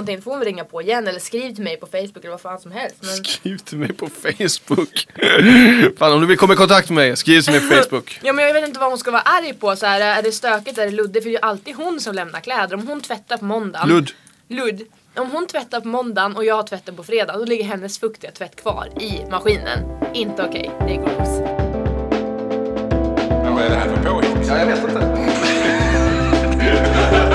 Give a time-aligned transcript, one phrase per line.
[0.00, 2.30] någonting då får hon väl ringa på igen eller skriv till mig på Facebook eller
[2.30, 2.96] vad fan som helst.
[3.00, 3.24] Men...
[3.24, 5.06] Skriv till mig på Facebook.
[5.98, 8.20] Fan om du vill komma i kontakt med mig, skriv till mig på Facebook.
[8.22, 9.76] Ja men jag vet inte vad hon ska vara arg på.
[9.76, 11.24] Så här, är det stökigt, är det luddigt?
[11.24, 12.74] För det är ju alltid hon som lämnar kläder.
[12.74, 13.88] Om hon tvättar på måndagen.
[13.88, 14.10] Ludd.
[14.48, 14.82] Ludd.
[15.16, 18.30] Om hon tvättar på måndagen och jag har tvätten på fredag då ligger hennes fuktiga
[18.30, 19.78] tvätt kvar i maskinen.
[20.14, 21.40] Inte okej, det är gross.
[23.28, 24.48] Men vad är det här för påhitt?
[24.48, 25.26] Ja, jag vet inte.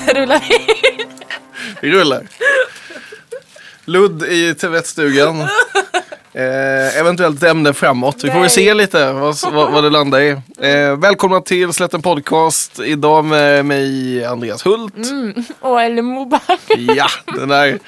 [0.06, 0.42] Du rullat
[1.80, 2.26] Vi rullar.
[3.84, 5.40] Ludd i tvättstugan.
[6.32, 8.24] Eh, eventuellt ämne framåt.
[8.24, 10.30] Vi får väl se lite vad, vad, vad det landar i.
[10.60, 12.80] Eh, välkomna till Slätten Podcast.
[12.80, 14.94] Idag med mig Andreas Hult.
[15.60, 16.60] Och eller Moback.
[16.96, 17.78] Ja, den där.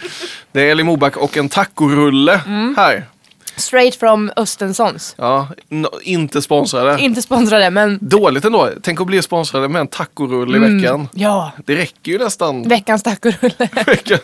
[0.53, 2.41] Det är Elin Moback och en tacorulle
[2.77, 3.05] här.
[3.56, 5.14] Straight from Östensons.
[5.19, 7.00] Ja, n- inte sponsrade.
[7.00, 8.70] Inte sponsrade men Dåligt ändå.
[8.83, 11.08] Tänk att bli sponsrade med en tacorulle i veckan.
[11.14, 12.69] ja, Det räcker ju nästan.
[12.69, 13.69] veckans tacorulle.
[13.86, 14.19] veckan.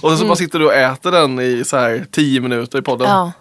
[0.00, 3.08] Och så bara sitter du och äter den i så här 10 minuter i podden.
[3.08, 3.32] ja.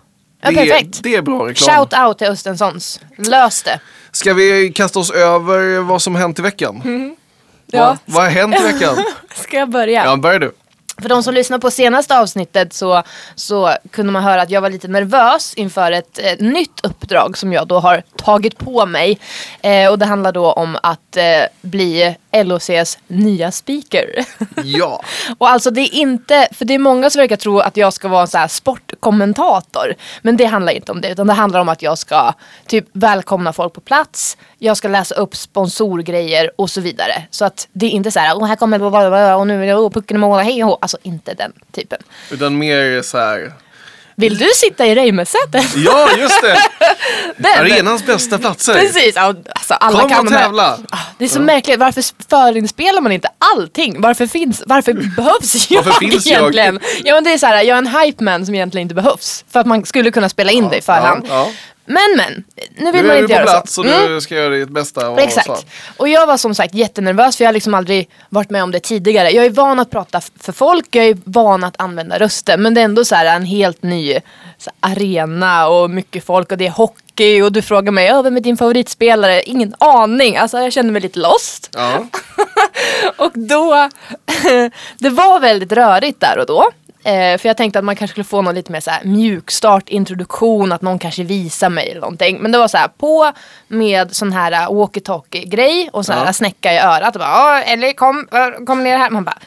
[0.42, 0.99] ja, det, perfekt.
[1.03, 1.75] det är bra reklam.
[1.77, 2.99] Shout out till Östensons.
[3.17, 3.80] Lös det.
[4.11, 6.81] Ska vi kasta oss över vad som hänt i veckan?
[7.73, 7.86] Ja.
[7.86, 8.95] Vad, vad har hänt i veckan?
[9.36, 10.05] Ska jag börja?
[10.05, 10.52] Ja, börjar du.
[11.02, 13.03] För de som lyssnade på senaste avsnittet så,
[13.35, 17.53] så kunde man höra att jag var lite nervös inför ett eh, nytt uppdrag som
[17.53, 19.19] jag då har tagit på mig.
[19.61, 21.23] Eh, och det handlar då om att eh,
[21.61, 24.25] bli LOCs nya speaker.
[24.63, 25.03] Ja.
[25.37, 28.07] och alltså det är inte, för det är många som verkar tro att jag ska
[28.07, 29.95] vara en så här sportkommentator.
[30.21, 32.33] Men det handlar inte om det utan det handlar om att jag ska
[32.67, 34.37] typ välkomna folk på plats.
[34.57, 37.23] Jag ska läsa upp sponsorgrejer och så vidare.
[37.29, 38.83] Så att det är inte så här, oh, här kommer
[39.36, 41.99] och nu är det oh, pucken i mål, hej och hå." Alltså inte den typen.
[42.31, 43.53] Utan mer så här.
[44.21, 45.65] Vill du sitta i Reimersätet?
[45.76, 46.58] Ja, just det.
[47.37, 48.73] Den- Arenans bästa platser.
[48.73, 49.21] Precis, ja,
[49.55, 50.77] alltså alla Kom kan och tävla.
[50.89, 54.02] Ah, Det är så märkligt, varför förinspelar man inte allting?
[54.02, 56.39] Varför finns, varför behövs jag Varför finns jag?
[56.39, 56.80] egentligen?
[57.04, 59.45] Ja men det är så här, jag är en hype man som egentligen inte behövs.
[59.52, 61.26] För att man skulle kunna spela in det i förhand.
[61.30, 61.52] Ja, ja.
[61.93, 62.43] Men men,
[62.77, 63.81] nu vill Nu man är du inte på göra plats så.
[63.81, 64.11] och Mm.
[64.11, 65.09] du ska göra ditt bästa.
[65.09, 65.47] Och Exakt.
[65.47, 65.55] Så.
[65.97, 68.79] Och jag var som sagt jättenervös för jag har liksom aldrig varit med om det
[68.79, 69.29] tidigare.
[69.31, 72.61] Jag är van att prata för folk, jag är van att använda rösten.
[72.61, 74.19] Men det är ändå så här en helt ny
[74.57, 78.21] så här, arena och mycket folk och det är hockey och du frågar mig "Ja,
[78.21, 79.43] vem är din favoritspelare?
[79.43, 80.37] Ingen aning.
[80.37, 81.69] Alltså jag kände mig lite lost.
[81.73, 82.05] Ja.
[83.17, 83.89] Och då,
[84.97, 86.71] det var väldigt rörigt där och då.
[87.04, 89.89] Eh, för jag tänkte att man kanske skulle få någon lite mer så här mjukstart,
[89.89, 92.38] introduktion, att någon kanske visar mig eller någonting.
[92.42, 93.32] Men det var så här på
[93.67, 96.34] med sån här uh, walkie-talkie grej och så här Ja.
[96.34, 97.16] snäcka i örat.
[97.16, 98.28] Och bara, "Ja, eller kom,
[98.67, 99.10] kom ner här.
[99.10, 99.38] Man bara,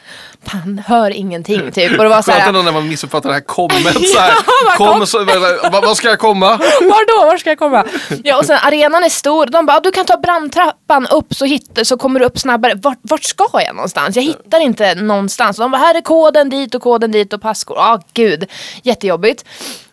[0.44, 1.99] fan hör ingenting typ.
[1.99, 4.09] Och det var så här, när man missuppfattar det här kommet.
[4.09, 4.32] Så här.
[4.66, 5.25] Ja, kom, kom- så,
[5.72, 6.47] vad, vad ska jag komma?
[6.81, 7.27] Var då?
[7.27, 7.84] Var ska jag komma?
[8.25, 9.47] Ja och sen arenan är stor.
[9.47, 12.75] De bara, du kan ta brandtrappan upp så, hittar, så kommer du upp snabbare.
[12.75, 14.16] Vart, vart ska jag någonstans?
[14.16, 15.56] Jag hittar inte någonstans.
[15.56, 17.76] De bara, här är koden dit och koden dit och passkod.
[17.76, 18.50] Ja gud,
[18.82, 19.44] jättejobbigt.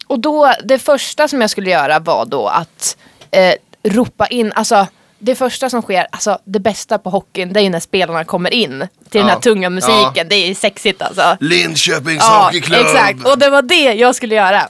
[0.08, 2.98] Och då, det första som jag skulle göra var då att
[3.32, 4.88] eh, ropa in, alltså
[5.22, 8.54] det första som sker, alltså det bästa på hockeyn det är ju när spelarna kommer
[8.54, 10.28] in till den här tunga musiken.
[10.30, 11.38] Det är sexigt alltså.
[11.40, 12.82] Linköpings Ja, Hockeyklubb.
[12.82, 13.28] exakt.
[13.28, 14.68] Och det var det jag skulle göra.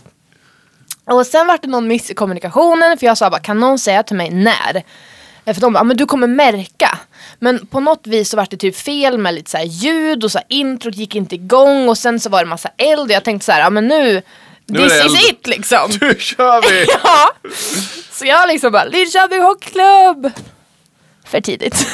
[1.05, 4.03] Och sen var det någon miss i kommunikationen för jag sa bara, kan någon säga
[4.03, 4.83] till mig när?
[5.45, 6.97] Eh, För de bara, men du kommer märka.
[7.39, 10.31] Men på något vis så var det typ fel med lite så här ljud och
[10.31, 13.23] så här introt gick inte igång och sen så var det massa eld och jag
[13.23, 14.21] tänkte så här, ja men nu,
[14.73, 15.31] this det is eld.
[15.31, 15.91] it liksom.
[16.01, 16.85] Nu kör vi!
[17.03, 17.33] ja.
[18.11, 20.31] Så jag liksom bara, Linköping Hockeyklubb.
[21.25, 21.75] För tidigt.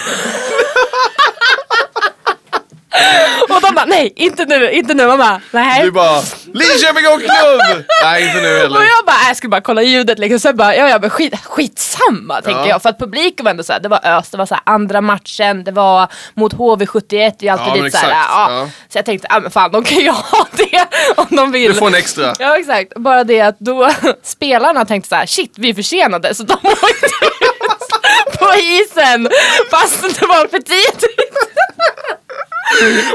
[3.50, 5.08] och de bara, nej inte nu, inte nu.
[5.08, 5.84] Man bara, nej.
[5.84, 6.22] Du bara,
[6.54, 7.86] Linköping Hockeyklubb!
[8.04, 8.82] Nej, inte nu Och heller.
[8.82, 10.40] jag bara, äh, jag skulle bara kolla ljudet liksom.
[10.40, 12.68] Sen bara, ja, jag bara skit, skitsamma tänkte Ja.
[12.70, 12.82] jag.
[12.82, 15.72] För att publiken var ändå såhär, det var ös, det var såhär andra matchen, det
[15.72, 17.18] var mot HV71, det
[17.48, 18.52] är alltid Ja, men lite såhär, ja.
[18.52, 18.70] Ja.
[18.90, 21.74] Så jag tänkte, ja men fan de kan ju ha det om de vill.
[21.74, 22.34] Du får en extra.
[22.40, 23.92] Ja exakt, bara det att då
[24.24, 27.47] spelarna tänkte så här: shit vi är försenade så de åkte ut
[28.40, 29.30] på isen
[29.72, 31.38] fast det var för tidigt.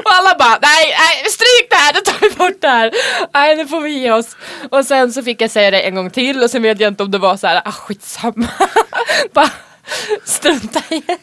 [0.05, 2.93] Och alla bara, nej, nej stryk det här, nu tar vi bort det här.
[3.35, 4.37] Nej nu får vi ge oss.
[4.71, 7.03] Och sen så fick jag säga det en gång till och sen vet jag inte
[7.03, 8.49] om det var så här, ah skitsamma.
[9.33, 9.51] bara
[10.25, 11.17] strunta i det.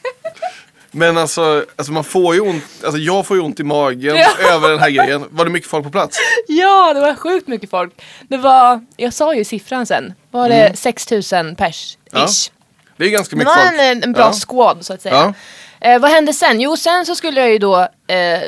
[0.91, 4.27] Men alltså, alltså man får ju ont, alltså jag får ju ont i magen Ja.
[4.53, 5.25] över den här grejen.
[5.29, 6.17] Var det mycket folk på plats?
[6.47, 7.93] Ja, det var sjukt mycket folk.
[8.29, 12.21] Det var, jag sa ju siffran sen, var det 6000 pers Mm.
[12.21, 12.51] Ja, ish.
[12.99, 13.79] Det är ganska Det mycket var folk.
[13.81, 14.33] en, en bra Ja.
[14.33, 15.33] squad så att säga.
[15.79, 15.89] Ja.
[15.93, 16.61] Eh, vad hände sen?
[16.61, 18.39] Jo, sen så skulle jag ju då eh,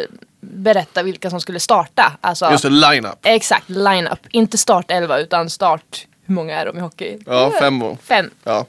[0.42, 2.12] berätta vilka som skulle starta.
[2.22, 3.20] Alltså, Just det, line-up.
[3.24, 4.20] Exakt, line-up.
[4.32, 7.18] Inte startelva utan start, hur många är de i hockey?
[7.26, 8.30] Ja, fem och, Fem.
[8.44, 8.66] ja.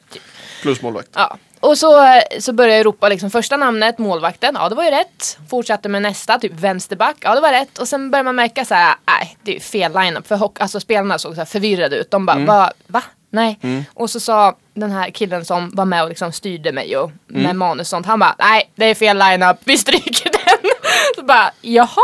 [0.62, 1.08] Plus målvakt.
[1.14, 1.36] Ja.
[1.60, 5.38] Och så, så började jag ropa liksom första namnet, målvakten, ja det var ju rätt.
[5.50, 7.78] Fortsatte med nästa, typ vänsterback, ja det var rätt.
[7.78, 10.26] Och sen började man märka så här, nej det är fel lineup.
[10.26, 12.10] För hock- alltså, spelarna såg så förvirrade ut.
[12.10, 12.46] De bara, Mm.
[12.46, 12.72] va?
[12.86, 13.02] va?
[13.30, 13.58] Nej.
[13.94, 17.42] Och så sa den här killen som var med och liksom styrde mig och Mm.
[17.42, 20.70] med manus och sånt, han bara, nej det är fel lineup, vi stryker den.
[21.16, 22.02] så bara, jaha,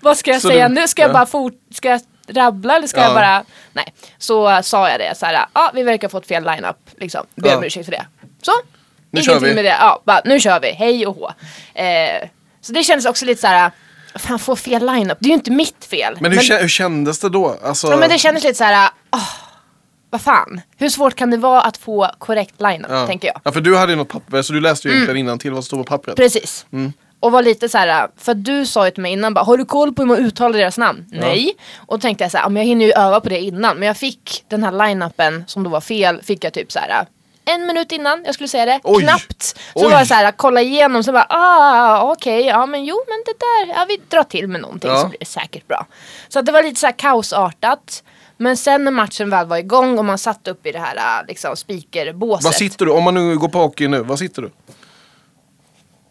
[0.00, 0.88] vad ska jag Så säga du- nu?
[0.88, 1.12] Ska jag ja.
[1.12, 3.06] bara fort, ska jag rabbla eller ska Ja.
[3.06, 3.94] jag bara, nej.
[4.18, 7.26] Så sa jag det så här, ja vi verkar ha fått fel lineup, liksom.
[7.34, 7.56] Ber Ja.
[7.56, 8.06] om ursäkt för det.
[8.42, 8.52] Så,
[9.10, 9.54] Nu kör Ingenting vi.
[9.54, 9.76] med det.
[9.80, 10.70] Ja, bara, nu kör vi.
[10.70, 11.32] Hej och hå.
[11.74, 12.28] Eh,
[12.60, 13.70] så det kändes också lite så här.
[14.14, 15.18] Fan, få fel lineup.
[15.20, 16.16] Det är ju inte mitt fel.
[16.20, 17.56] Men hur, kä- hur kändes det då?
[17.64, 18.90] Alltså, ja, men det kändes lite så här.
[19.12, 19.28] åh,
[20.12, 20.60] vad fan.
[20.76, 23.06] Hur svårt kan det vara att få korrekt lineup, ja.
[23.06, 23.40] tänker jag.
[23.44, 25.64] Ja, för du hade ju något papper, så du läste ju egentligen innan till vad
[25.64, 26.16] som stod på pappret.
[26.16, 26.66] Precis.
[26.72, 26.92] Mm.
[27.20, 29.64] Och var lite så här, för du sa ju till mig innan bara, har du
[29.64, 31.06] koll på hur man uttalar deras namn?
[31.10, 31.54] Nej.
[31.76, 33.76] Och då tänkte jag så här, ja, men jag hinner ju öva på det innan.
[33.78, 37.06] Men jag fick den här line-upen som då var fel, fick jag typ så här
[37.44, 39.02] en minut innan jag skulle säga det, Oj.
[39.02, 39.42] knappt.
[39.42, 39.84] Så Oj.
[39.84, 43.34] var jag så här, kolla igenom, så bara, ah okej, ja men jo men det
[43.38, 45.00] där, ja vi drar till med någonting Ja.
[45.00, 45.86] så blir det säkert bra.
[46.28, 48.02] Så det var lite så här kaosartat.
[48.42, 51.26] Men sen när matchen väl var igång och man satt upp i det här äh,
[51.28, 52.44] liksom speakerbåset.
[52.44, 52.92] Var sitter du?
[52.92, 54.50] Om man nu går på hockey nu, var sitter du?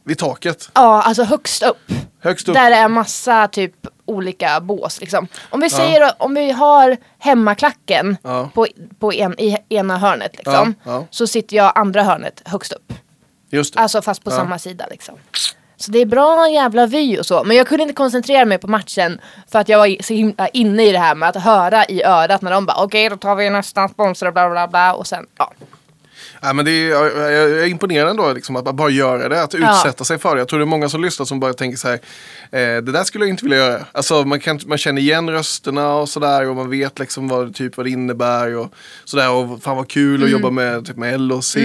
[0.04, 0.70] Vid taket?
[0.74, 1.78] Ja, alltså högst upp.
[2.20, 2.56] Högst upp?
[2.56, 3.74] Där det är massa typ
[4.06, 5.28] olika bås liksom.
[5.50, 8.50] Om vi säger om vi har hemmaklacken Ja.
[8.54, 8.68] på,
[9.00, 10.76] på en, i ena hörnet liksom.
[10.84, 11.06] Ja, ja.
[11.10, 12.94] Så sitter jag andra hörnet högst upp.
[13.50, 13.80] Just det.
[13.80, 14.36] Alltså fast på Ja.
[14.36, 15.16] samma sida liksom.
[15.82, 17.44] Så det är bra jävla vy och så.
[17.44, 20.84] Men jag kunde inte koncentrera mig på matchen för att jag var så himla inne
[20.84, 23.50] i det här med att höra i örat när de bara okej då tar vi
[23.50, 25.54] nästa sponsor och bla bla bla och sen ja.
[26.44, 29.54] Ja, men det är, jag, jag är imponerad ändå liksom, att bara göra det, att
[29.54, 29.76] Ja.
[29.78, 30.42] utsätta sig för det.
[30.42, 31.94] Jag tror det är många som lyssnar som bara tänker så här,
[32.52, 33.86] eh, det där skulle jag inte vilja göra.
[33.92, 37.78] Alltså man, kan, man känner igen rösterna och sådär och man vet liksom vad, typ,
[37.78, 38.74] vad det innebär och
[39.06, 39.32] sådär.
[39.32, 40.26] Och fan vad kul Mm.
[40.26, 41.56] att jobba med, typ, med LOC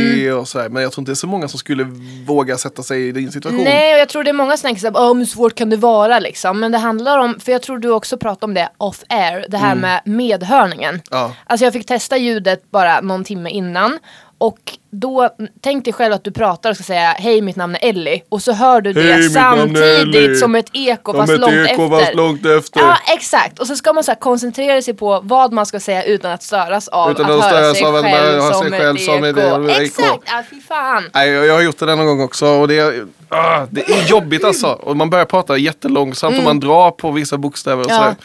[0.40, 0.69] och sådär.
[0.69, 1.84] Men jag tror inte det är så många som skulle
[2.26, 3.64] våga sätta sig i din situation.
[3.64, 5.76] Nej, och jag tror det är många som tänker såhär, "Åh, hur svårt kan det
[5.76, 6.61] vara liksom?
[6.61, 9.56] Men det handlar om, för jag tror du också pratade om det off air, det
[9.56, 10.90] här med medhörningen.
[10.90, 11.00] Mm.
[11.11, 11.32] Ja.
[11.46, 13.99] Alltså jag fick testa ljudet bara någon timme innan.
[14.38, 14.59] Och
[14.91, 15.29] då,
[15.61, 18.43] tänk dig själv att du pratar och ska säga hej mitt namn är Ellie och
[18.43, 21.99] så hör du det samtidigt som ett eko Som fast ett långt eko efter.
[22.00, 22.81] fast långt efter.
[22.81, 26.33] Ja exakt och så ska man så koncentrera sig på vad man ska säga utan
[26.33, 29.25] att störas av Utan att, att höra sig av själv, som, sig själv ett som
[29.25, 29.69] ett eko.
[29.69, 31.05] Exakt, ja fy fan.
[31.15, 34.09] Nej, jag har gjort det där någon gång också och det är, ah, det är
[34.09, 34.67] jobbigt alltså.
[34.67, 38.03] Och man börjar prata jättelångsamt och man drar på vissa bokstäver och Mm.
[38.03, 38.05] Ja.
[38.05, 38.17] sådär.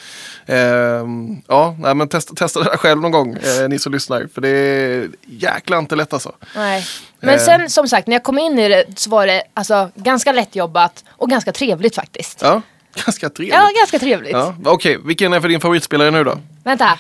[0.51, 4.27] Ehm, ja, nej, men testa, testa det där själv någon gång, eh, ni som lyssnar.
[4.33, 6.31] För det är jäkla inte lätt alltså.
[6.55, 6.85] Nej.
[7.19, 7.45] Men Eh.
[7.45, 11.03] sen som sagt när jag kom in i det så var det alltså, ganska lättjobbat
[11.09, 12.39] och ganska trevligt faktiskt.
[12.41, 12.61] Ja,
[13.05, 13.53] ganska trevligt.
[13.55, 14.31] Ja, ganska trevligt.
[14.31, 16.37] Ja, Okej, vilken är för din favoritspelare nu då?
[16.63, 16.99] Vänta.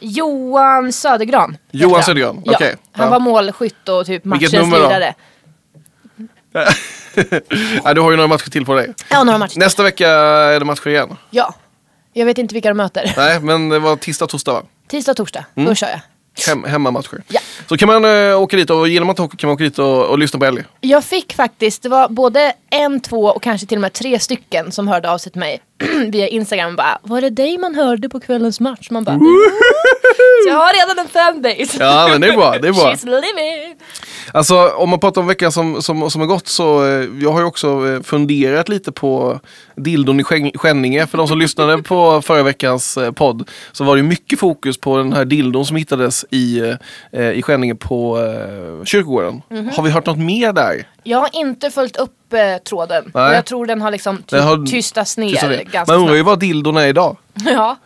[0.00, 1.56] Johan Södergran.
[1.70, 2.02] Johan han.
[2.02, 2.52] Södergran, Ja.
[2.54, 2.74] okej.
[2.92, 3.10] Han Ja.
[3.10, 5.14] var målskytt och typ matchens lirare.
[7.84, 8.94] ja, du har ju några matcher till på dig.
[9.10, 9.58] Ja, några matcher.
[9.58, 11.16] Nästa vecka är det matcher igen.
[11.30, 11.54] Ja.
[12.12, 13.12] Jag vet inte vilka de möter.
[13.16, 14.62] Nej, men det var tisdag, torsdag va?
[14.88, 15.44] Tisdag, torsdag.
[15.54, 15.68] Mm.
[15.68, 16.00] Då kör jag.
[16.46, 17.22] Hem, hemmamatcher.
[17.28, 17.40] Ja.
[17.68, 20.04] Så kan man äh, åka dit och genom att åka kan man åka dit och,
[20.04, 20.64] och lyssna på Ellie.
[20.80, 24.72] Jag fick faktiskt, det var både en, två och kanske till och med tre stycken
[24.72, 25.60] som hörde av sig till mig
[26.08, 28.90] via Instagram och bara Var det dig man hörde på kvällens match?
[28.90, 29.14] Man bara
[30.42, 31.76] Så jag har redan en fanbase.
[31.84, 32.58] Ja, men det är bra.
[32.58, 32.92] Det är bra.
[32.92, 33.76] She's living.
[34.34, 37.40] Alltså om man pratar om veckan som, som, som har gått så eh, jag har
[37.40, 39.40] ju också eh, funderat lite på
[39.76, 41.06] dildon i Skän- Skänninge.
[41.06, 44.96] För de som lyssnade på förra veckans eh, podd så var det mycket fokus på
[44.96, 46.74] den här dildon som hittades i,
[47.12, 49.42] eh, i Skänninge på eh, kyrkogården.
[49.50, 49.68] Mhm.
[49.76, 50.86] Har vi hört något mer där?
[51.04, 53.10] Jag har inte följt upp eh, tråden.
[53.14, 53.34] Nej.
[53.34, 55.64] Jag tror den har liksom ty- Den har- tystats ner Just det.
[55.64, 56.26] ganska Man undrar ju snabbt.
[56.28, 57.16] vad dildon är idag.
[57.44, 57.76] Ja.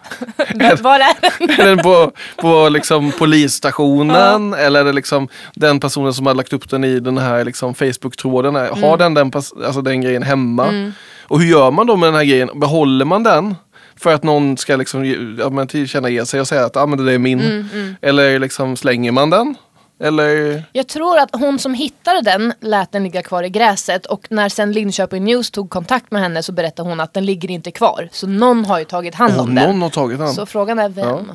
[0.55, 1.51] Men Var är den?
[1.61, 6.53] Är den på, på liksom polisstationen eller är det liksom den personen som har lagt
[6.53, 8.55] upp den i den här liksom Facebook-tråden?
[8.55, 8.99] Har Mm.
[8.99, 10.93] den den, pas- alltså den grejen hemma?
[11.23, 12.51] Och hur gör man då med den här grejen?
[12.55, 13.55] Behåller man den?
[13.99, 16.99] För att någon ska liksom, ge- ja, men tillkännage sig och säga att ah, men
[16.99, 17.41] det där är min.
[17.41, 19.55] Mm, Eller liksom slänger man den?
[20.01, 20.65] Eller?
[20.73, 24.49] Jag tror att hon som hittade den lät den ligga kvar i gräset och när
[24.49, 28.09] sen Linköping News tog kontakt med henne så berättade hon att den ligger inte kvar.
[28.13, 29.69] Så någon har ju tagit hand Oh, om den.
[29.71, 30.33] någon har tagit den.
[30.35, 31.31] Så frågan är vem?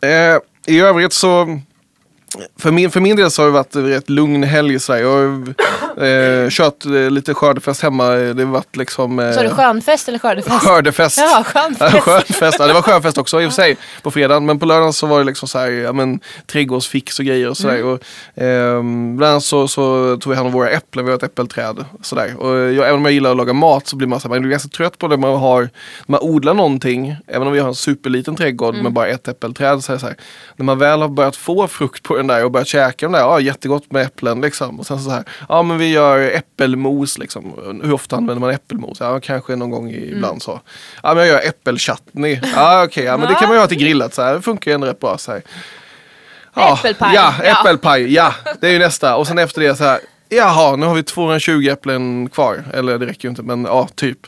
[0.00, 0.38] Eh,
[0.74, 1.58] I övrigt så
[2.58, 4.78] för min, för min del så har det varit en rätt lugn helg.
[4.78, 5.00] Så här.
[5.00, 5.54] Jag
[5.96, 8.08] Eh, kört eh, lite skördefest hemma.
[8.08, 9.18] Det har varit liksom...
[9.18, 10.60] Eh, Så är det skönfest eller skördefest?
[10.62, 11.18] Skördefest.
[11.18, 12.00] Ja, skönfest.
[12.00, 12.56] skönfest.
[12.58, 14.46] Ja, det var skönfest också i och för sig på fredagen.
[14.46, 17.56] Men på lördagen så var det liksom så här, ja, men, trädgårdsfix och grejer och
[17.56, 17.74] sådär.
[17.76, 17.88] Mm.
[17.88, 18.00] Och,
[18.34, 21.84] ehm, bland annat så, så tog vi hand om våra äpplen, vi har ett äppelträd.
[22.02, 22.36] Sådär.
[22.40, 24.40] Och jag, även om jag gillar att laga mat så blir man, så här, man
[24.42, 25.68] blir ganska trött på det man har,
[26.06, 27.16] man odlar någonting.
[27.26, 28.82] Även om vi har en superliten trädgård Mm.
[28.84, 29.84] med bara ett äppelträd.
[29.84, 30.16] Så är det så här,
[30.56, 33.20] när man väl har börjat få frukt på den där och börjat käka den där,
[33.20, 34.80] ja jättegott med äpplen liksom.
[34.80, 37.52] Och sen så här, ja men vi gör äppelmos liksom.
[37.84, 39.00] Hur ofta använder man äppelmos?
[39.00, 40.02] Ja kanske någon gång Mm.
[40.16, 40.60] ibland så.
[41.02, 42.40] Ja men jag gör äppelchutney.
[42.54, 44.34] Ja okej, ja men det kan man göra till grillat så här.
[44.34, 45.42] Det funkar ju ändå rätt bra så här.
[46.56, 47.14] Äppelpaj.
[47.14, 47.60] Ja, Ja.
[47.60, 48.14] äppelpaj.
[48.14, 49.16] Ja, det är ju nästa.
[49.16, 49.98] Och sen efter det så här.
[50.28, 52.64] Jaha, nu har vi 220 äpplen kvar.
[52.74, 54.18] Eller det räcker ju inte, men ja, typ.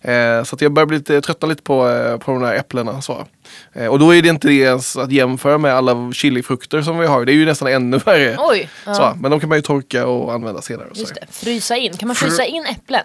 [0.00, 3.00] Eh, så jag börjar bli lite, tröttna lite på, eh, på de där äpplena.
[3.02, 3.26] Så.
[3.72, 7.06] Eh, och då är det inte det ens att jämföra med alla chilifrukter som vi
[7.06, 7.24] har.
[7.24, 8.36] Det är ju nästan ännu värre.
[8.38, 8.68] Oj.
[8.86, 8.94] Ja.
[8.94, 10.88] Så, men de kan man ju torka och använda senare.
[10.90, 11.00] Och så.
[11.02, 11.26] Just det.
[11.30, 11.92] Frysa in.
[11.96, 13.04] Kan man frysa in äpplen?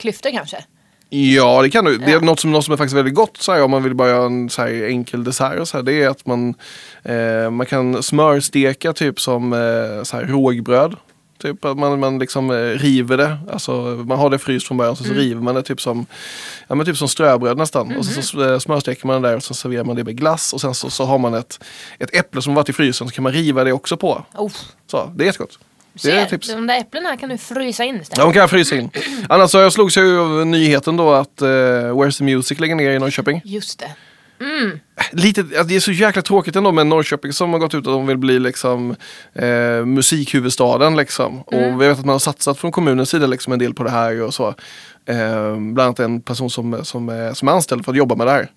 [0.00, 0.64] Klyftor kanske?
[1.10, 1.98] Ja det kan du.
[1.98, 2.20] Det är Ja.
[2.20, 4.26] något som, något som är faktiskt väldigt gott så här, om man vill bara göra
[4.26, 5.58] en så här, enkel dessert.
[5.60, 6.54] Och så här, det är att man,
[7.02, 10.96] eh, man kan smörsteka typ som eh, så här, rågbröd.
[11.38, 13.38] Typ att man, man liksom eh, river det.
[13.52, 13.72] Alltså,
[14.06, 16.06] man har det fryst från början så, så river man det typ som,
[16.68, 17.96] ja, men typ som ströbröd nästan.
[17.96, 20.52] Och så, så eh, smörsteker man det där och så serverar man det med glass.
[20.52, 21.64] Och sen så, så har man ett,
[21.98, 24.24] ett äpple som varit i frysen så kan man riva det också på.
[24.34, 24.52] Oh,
[24.90, 25.58] Så, det är jättegott.
[26.02, 26.48] Det är tips.
[26.48, 28.18] de där äpplena kan du frysa in istället.
[28.18, 28.90] Ja, de kan jag frysa in.
[29.28, 32.74] Annars så jag slogs jag ju av nyheten då att uh, Where's the Music lägger
[32.74, 33.40] ner i Norrköping.
[33.44, 33.90] Just det.
[35.12, 37.84] Lite, alltså, det är så jäkla tråkigt ändå med Norrköping som har gått ut att
[37.84, 38.96] de vill bli liksom
[39.34, 41.42] eh, musikhuvudstaden liksom.
[41.42, 43.90] Och vi vet att man har satsat från kommunens sida liksom en del på det
[43.90, 44.48] här och så.
[45.06, 48.30] Eh, bland annat en person som, som, som är anställd för att jobba med det
[48.30, 48.50] här.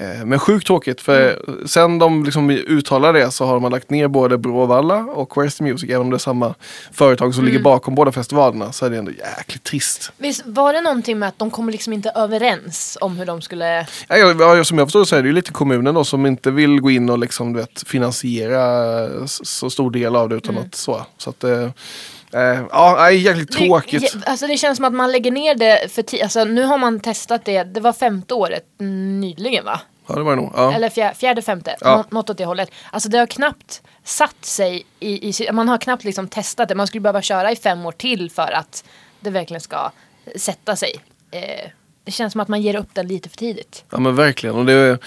[0.00, 4.08] Eh, men sjukt tråkigt för sen de liksom uttalar det så har man lagt ner
[4.08, 5.90] både Bråvalla och Where's the Music.
[5.90, 6.54] Även om det är samma
[6.92, 10.12] företag som ligger bakom båda festivalerna så är det ändå jäkligt trist.
[10.16, 13.86] Visst var det någonting med att de kommer liksom inte överens om hur de skulle...
[14.08, 16.80] Ja, ja, som jag förstår så är det ju lite kommunen då som inte vill
[16.80, 20.66] gå in och liksom, vet, finansiera så stor del av det utan Mm.
[20.66, 21.06] att så.
[21.18, 21.44] Så att,
[22.32, 24.12] eh, ja, nej, jäkligt tråkigt.
[24.12, 26.22] Det, alltså det känns som att man lägger ner det för tid.
[26.22, 27.62] Alltså nu har man testat det.
[27.62, 29.80] Det var femte året nyligen va?
[30.08, 30.52] Ja, det var det nog.
[30.56, 30.72] Ja.
[30.72, 31.76] Eller fjär, fjärde, femte.
[31.80, 31.96] Ja.
[31.96, 32.70] Nå, något åt det hållet.
[32.90, 35.52] Alltså det har knappt satt sig i, i...
[35.52, 36.74] Man har knappt liksom testat det.
[36.74, 38.84] Man skulle behöva köra i fem år till för att
[39.20, 39.90] det verkligen ska
[40.36, 40.92] sätta sig.
[41.30, 41.70] Eh,
[42.08, 43.84] det känns som att man ger upp den lite för tidigt.
[43.90, 44.56] Ja men verkligen.
[44.56, 44.98] Och det,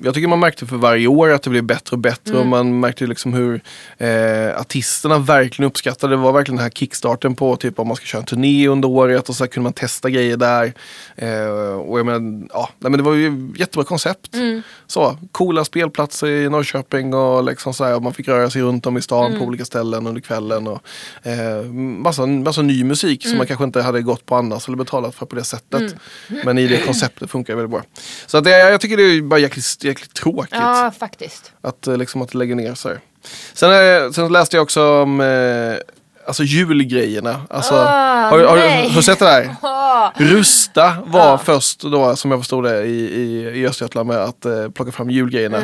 [0.00, 2.30] jag tycker man märkte för varje år att det blev bättre och bättre.
[2.30, 2.40] Mm.
[2.40, 3.60] Och man märkte liksom hur
[3.98, 6.16] eh, artisterna verkligen uppskattade det.
[6.16, 9.28] var verkligen den här kickstarten på typ om man ska köra en turné under året
[9.28, 10.72] och så kunde man testa grejer där.
[11.16, 11.48] Eh,
[11.78, 14.34] och jag menar, ja, nej, men det var ju jättebra koncept.
[14.34, 14.62] Mm.
[14.86, 18.86] Så, coola spelplatser i Norrköping och liksom så här, och man fick röra sig runt
[18.86, 19.38] om i stan Mm.
[19.40, 20.66] på olika ställen under kvällen.
[20.66, 20.82] Och,
[21.22, 23.30] eh, massa, massa ny musik Mm.
[23.32, 25.94] som man kanske inte hade gått på annars eller betalat för på det sättet.
[26.48, 27.82] Men i det konceptet funkar det väldigt bra.
[28.26, 31.52] Så att det, jag tycker det är bara jäkligt, jäkligt tråkigt Ja, faktiskt.
[31.60, 32.98] att, eh, liksom, att det lägger ner sig.
[33.52, 35.74] Sen, eh, sen läste jag också om eh,
[36.26, 37.42] alltså julgrejerna.
[37.50, 39.56] Alltså, Ah, har, har, har du sett det där?
[39.62, 40.12] Ah.
[40.16, 41.38] Rusta var Ja.
[41.44, 45.10] först då, som jag förstod det, i, i, i Östergötland med att eh, plocka fram
[45.10, 45.62] julgrejerna.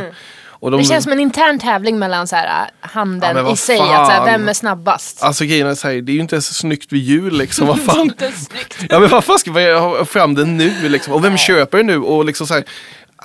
[0.61, 0.83] Och de, Mm.
[0.85, 2.47] Det känns som en intern tävling mellan så här,
[2.83, 3.79] Ja, handeln men vad i sig.
[3.79, 4.01] fan.
[4.01, 5.23] Att, så här, vem är snabbast?
[5.23, 7.67] Alltså grejen är så här, det är ju inte ens snyggt vid jul liksom.
[7.67, 8.01] Vad fan?
[8.01, 8.77] Inte snyggt.
[8.89, 11.13] Ja men vad fan ska vi ha fram det nu liksom?
[11.15, 11.99] Och vem köper det nu?
[11.99, 12.65] Och liksom så här,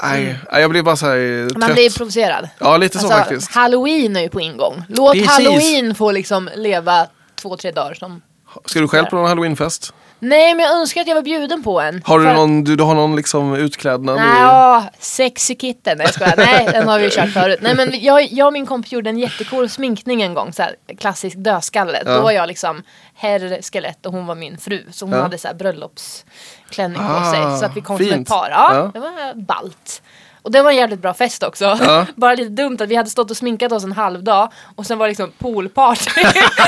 [0.03, 1.57] nej, nej, jag blir bara så här trött.
[1.57, 2.50] Man blir provocerad.
[2.59, 3.51] Ja lite så Alltså, faktiskt.
[3.51, 4.83] Halloween är ju på ingång.
[4.89, 5.29] Låt Precis.
[5.29, 7.07] halloween få liksom leva
[7.41, 7.93] två, tre dagar.
[7.93, 8.21] Som...
[8.65, 9.93] Ska du själv på någon halloweenfest?
[10.22, 12.02] Nej men jag önskar att jag var bjuden på en.
[12.06, 14.16] Har du För- någon, du, du har någon liksom utklädnad?
[14.16, 15.98] Nej, i- ja, sexy kitten.
[15.98, 16.34] Nej, jag skojar.
[16.38, 17.60] Nej, den har vi ju kört förut.
[17.62, 20.54] Nej, men jag, jag och min kompis gjorde en jättecool sminkning en gång.
[20.54, 22.02] Så här, klassisk dödskalle.
[22.06, 22.16] Ja.
[22.16, 22.84] Då var jag liksom
[23.16, 24.84] herr skelett och hon var min fru.
[24.92, 25.22] Så hon Ja.
[25.22, 27.60] hade så här bröllopsklänning på Ah, sig.
[27.60, 28.22] Så att vi kom som fint.
[28.28, 28.50] ett par.
[28.50, 28.92] Ja, Ja.
[28.94, 30.02] det var ballt.
[30.41, 31.77] Och det var en jävligt bra fest också.
[31.81, 32.05] Ja.
[32.15, 34.98] Bara lite dumt att vi hade stått och sminkat oss en halv dag och sen
[34.98, 36.22] var det liksom poolparty.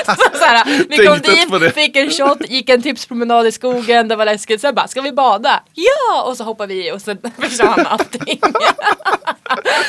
[0.06, 4.16] så så här, vi kom dit, fick en shot, gick en tipspromenad i skogen, det
[4.16, 4.62] var läskigt.
[4.62, 5.64] Sen bara, ska vi bada?
[5.74, 6.24] Ja!
[6.24, 8.40] Och så hoppade vi i och sen försvann allting.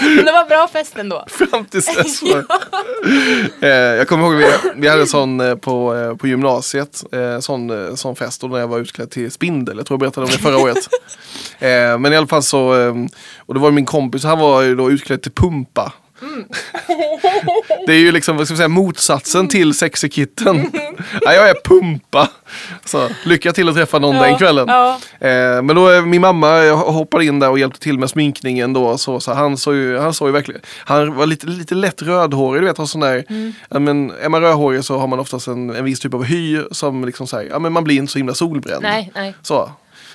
[0.01, 1.25] Men det var bra fest ändå.
[1.29, 2.23] Fram tills dess.
[2.23, 2.45] var-
[3.61, 4.47] eh, jag kommer ihåg vi,
[4.77, 7.05] vi hade en sån eh, på, eh, på gymnasiet,
[7.41, 9.77] sån, sån fest och när jag var utklädd till spindel.
[9.77, 10.89] Jag tror jag berättade om det förra året.
[12.01, 12.61] Men i alla fall så,
[13.47, 15.93] och det var min kompis, han var ju då utklädd till pumpa.
[17.87, 20.71] Det är ju liksom vad ska säga, motsatsen till sexy kitten.
[21.21, 22.29] ja, jag är pumpa.
[22.85, 24.69] Så, lycka till att träffa någon den kvällen.
[24.69, 24.99] Ja.
[25.21, 28.99] Eh, men då är min mamma hoppade in där och hjälpte till med sminkningen då.
[28.99, 32.63] Så, så han såg ju, han såg ju verkligen, han var lite, lite lätt rödhårig,
[32.63, 33.53] du vet, har sån där, Mm.
[33.69, 36.61] ja, men är man rödhårig så har man oftast en, en viss typ av hy
[36.71, 38.83] som liksom säger, ja men man blir inte så himla solbränd.
[38.83, 39.35] Nej, nej.
[39.43, 39.71] Så.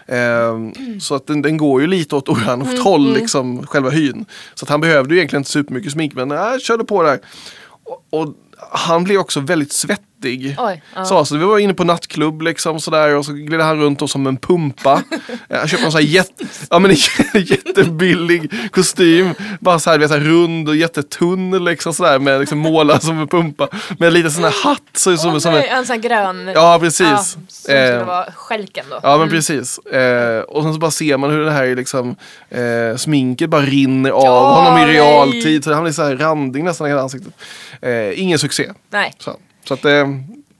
[0.07, 4.25] Ehm, så att den, den går ju lite åt orange Mm, håll, liksom, själva hyn.
[4.53, 7.19] Så att han behövde ju egentligen inte supermycket smink, men jag körde på där.
[7.83, 8.33] Och, och
[8.71, 10.06] han blev också väldigt svettig.
[10.23, 10.55] Oj,
[10.95, 11.05] ja.
[11.05, 14.09] Så, så vi var inne på nattklubb liksom sådär och så gled han runt och
[14.09, 15.03] som en pumpa.
[15.47, 16.97] Jag köpte en sån här jätte, ja, men en
[17.43, 19.29] jättebillig kostym.
[19.59, 23.19] Bara så här, vet, så här rund och jättetunn liksom sådär med liksom målad som
[23.19, 23.67] en pumpa.
[23.99, 24.81] Med lite sån här hatt.
[24.93, 26.51] Så, som, Åh, som nej, en, en sån här grön.
[26.55, 27.07] ja precis.
[27.07, 28.99] Ja, som skulle Eh, vara skälken då.
[29.03, 29.77] Ja men precis.
[29.79, 32.15] Eh, och sen så bara ser man hur det här liksom,
[32.49, 34.95] eh, sminket bara rinner av Ja, honom i nej.
[34.95, 35.63] realtid.
[35.63, 37.33] Så han blir så här randig nästan i hela ansiktet.
[37.81, 38.71] Eh, ingen succé.
[38.89, 39.13] Nej.
[39.19, 40.07] Så, så att, eh,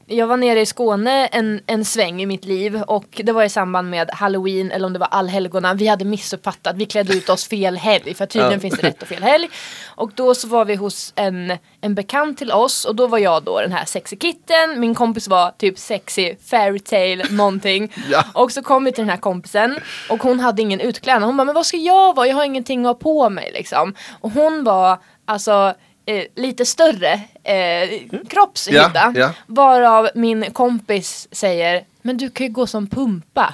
[0.09, 3.49] Jag var nere i Skåne en, en sväng i mitt liv och det var i
[3.49, 5.73] samband med halloween eller om det var allhelgona.
[5.73, 8.59] Vi hade missuppfattat, vi klädde ut oss fel helg för tydligen Ja.
[8.59, 9.49] finns det rätt och fel helg.
[9.95, 13.43] Och då så var vi hos en, en bekant till oss och då var jag
[13.43, 17.93] då den här sexy kitten, min kompis var typ sexy fairytale någonting.
[18.11, 18.23] Ja.
[18.33, 21.23] Och så kom vi till den här kompisen och hon hade ingen utklädnad.
[21.27, 22.27] Hon bara, men vad ska jag vara?
[22.27, 23.93] Jag har ingenting att ha på mig liksom.
[24.21, 25.73] Och hon var alltså
[26.07, 27.89] eh, lite större eh,
[28.29, 28.89] kroppshydda.
[28.93, 29.33] Ja, ja.
[29.45, 33.53] Varav min kompis säger, men du kan ju gå som pumpa.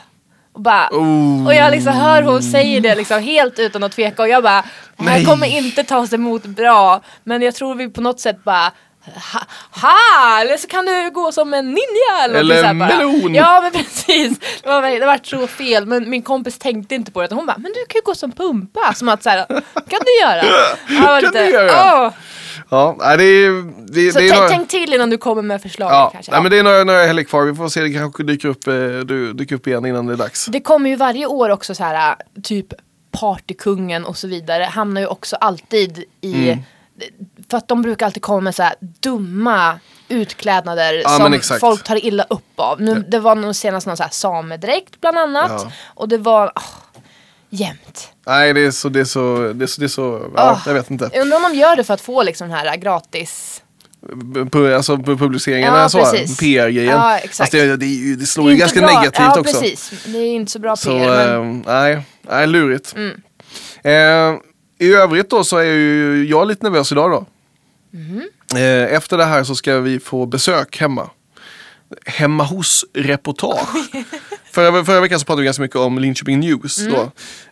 [0.54, 1.46] Och, bara, Oh.
[1.48, 4.66] och jag liksom hör hon säger det liksom helt utan att tveka och jag bara,
[4.98, 7.02] det här kommer inte tas emot bra.
[7.24, 8.72] Men jag tror vi på något sätt bara
[9.06, 9.40] Ha,
[9.72, 10.42] ha!
[10.42, 13.36] Eller så kan du gå som en ninja eller, Eller melon.
[13.36, 14.40] Ja men precis.
[14.64, 17.36] Det var, det var så fel men min kompis tänkte inte på det.
[17.36, 18.94] Hon bara, men du kan ju gå som pumpa.
[18.94, 19.46] Som att så här,
[19.90, 20.44] kan du göra?
[21.06, 22.06] Kan lite, du göra?
[22.06, 22.14] "Åh."
[22.70, 25.62] ja, det är, det, Så det är tänk, några, tänk till innan du kommer med
[25.62, 26.32] förslag ja, kanske.
[26.32, 27.42] nej, men det är några, några helger kvar.
[27.44, 30.18] Vi får se, det kanske dyker upp, eh, du, dyker upp igen innan det är
[30.18, 30.46] dags.
[30.46, 32.68] Det kommer ju varje år också så här typ
[33.20, 36.60] partykungen och så vidare hamnar ju också alltid i Mm.
[37.50, 41.84] För att de brukar alltid komma med så här dumma utklädnader Ja, men som folk
[41.84, 42.82] tar illa upp av.
[42.82, 45.52] Nu, Det var nog senast någon så här samedräkt bland annat.
[45.66, 45.72] Ja.
[45.86, 46.64] Och det var oh,
[47.50, 48.10] jämt.
[48.28, 50.62] Nej, det är så, det är så, det är så, det är så ja, Ah.
[50.66, 51.10] jag vet inte.
[51.14, 53.60] Jag undrar om de gör det för att få liksom den här gratis
[54.52, 56.38] Pu- Alltså pu- publiceringarna, Ja, så, precis.
[56.40, 56.92] PR-grejen.
[56.92, 57.38] Ja, exakt.
[57.38, 58.88] Fast det, det, det slår Det ju ganska bra.
[59.00, 59.60] negativt ja, också.
[59.60, 59.92] precis.
[60.06, 61.08] Det är inte så bra Så PR.
[61.08, 61.30] men...
[61.30, 61.62] Mm.
[61.62, 62.96] eh, nej, nej, lurigt.
[63.84, 63.92] Eh,
[64.78, 67.26] I övrigt då så är ju jag lite nervös idag då.
[68.58, 71.10] Eh, efter det här så ska vi få besök hemma.
[72.06, 73.92] Hemma hos-reportage.
[74.52, 76.80] förra, förra veckan så pratade vi ganska mycket om Linköping News.
[76.80, 76.94] Mm.
[76.94, 77.02] Då.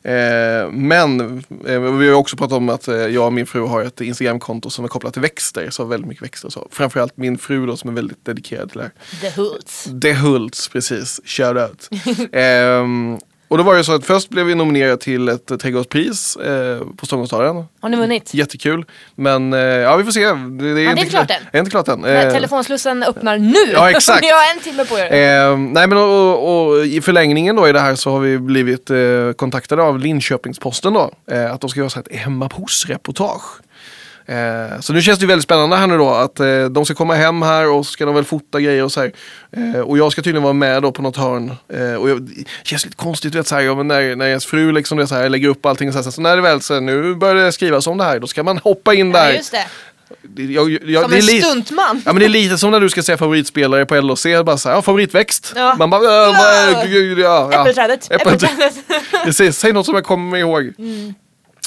[0.10, 3.84] Eh, men eh, vi har också pratat om att eh, jag och min fru har
[3.84, 5.70] ett Instagramkonto som är kopplat till växter.
[5.70, 6.48] Så väldigt mycket växter.
[6.48, 6.68] och Så.
[6.72, 9.32] Framförallt min fru då som är väldigt dedikerad till det här.
[9.32, 9.90] The Hoods.
[10.02, 11.22] The Hults, precis.
[11.26, 11.90] Shout out.
[13.52, 17.06] Och då var det så att först blev vi nominerade till ett trädgårdspris eh, på
[17.06, 17.66] Stångåstaden.
[17.82, 18.34] Har ni vunnit?
[18.34, 18.86] Jättekul.
[19.16, 20.26] Men eh, ja, vi får se.
[20.26, 21.38] Det, det är, inte klart än.
[21.52, 22.06] Det är inte klart än.
[22.06, 23.72] Eh, telefonslussen öppnar nu!
[23.74, 24.22] ja, exakt.
[24.22, 25.14] Ni har en timme på er.
[25.14, 28.90] Eh, nej men och, och, i förlängningen då i det här så har vi blivit
[28.90, 28.98] eh,
[29.36, 31.12] kontaktade av Linköpingsposten då.
[31.32, 33.62] Eh, att de ska göra så här ett hemma hos-reportage.
[34.32, 37.16] Eh, så nu känns det väldigt spännande här nu då att eh, de ska komma
[37.16, 39.12] hem här och så ska de väl fota grejer och så här.
[39.52, 41.56] Eh, och jag ska tydligen vara med då på något hörn.
[41.74, 44.28] Eh, och jag, det känns lite konstigt du vet så här, ja, men när, när
[44.28, 46.42] ens fru liksom det så här, lägger upp allting och så, här, så när det
[46.42, 49.12] väl så här, nu börjar det skrivas om det här då ska man hoppa in
[49.12, 49.30] där.
[49.30, 49.66] Ja, just det.
[50.36, 52.02] Jag, jag, Som en stuntman.
[52.06, 54.70] Ja men det är lite som när du ska säga favoritspelare på LHC, bara så
[54.70, 55.54] här, ja, favoritväxt.
[55.56, 55.76] Ja.
[55.80, 56.86] Man bara, äh, ja,
[57.18, 57.62] ja.
[57.62, 58.12] Äppelträdet.
[58.12, 58.44] Äppelträdet.
[58.44, 58.74] Äppelträdet.
[59.24, 60.74] Precis, säg något som jag kommer ihåg.
[60.78, 61.14] Mm.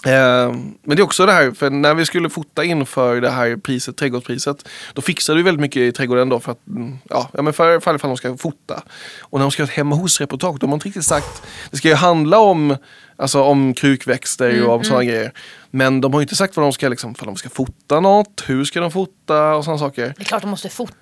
[0.07, 3.57] Eh, men det är också det här, för när vi skulle fota inför det här
[3.57, 7.53] priset, trädgårdspriset, då fixade vi väldigt mycket i trädgården då för att, mm, ja, men
[7.53, 8.83] för, för ifall de ska fota.
[9.21, 11.77] Och när de ska göra ett hemma hos-reportage, då har man inte riktigt sagt, det
[11.77, 12.77] ska ju handla om,
[13.17, 15.33] alltså om krukväxter Mm, och om sådana grejer.
[15.71, 18.65] Men de har ju inte sagt vad de ska, liksom, de ska fota något, hur
[18.65, 20.15] ska de fota och sådana saker.
[20.17, 20.95] Det är klart de måste fota.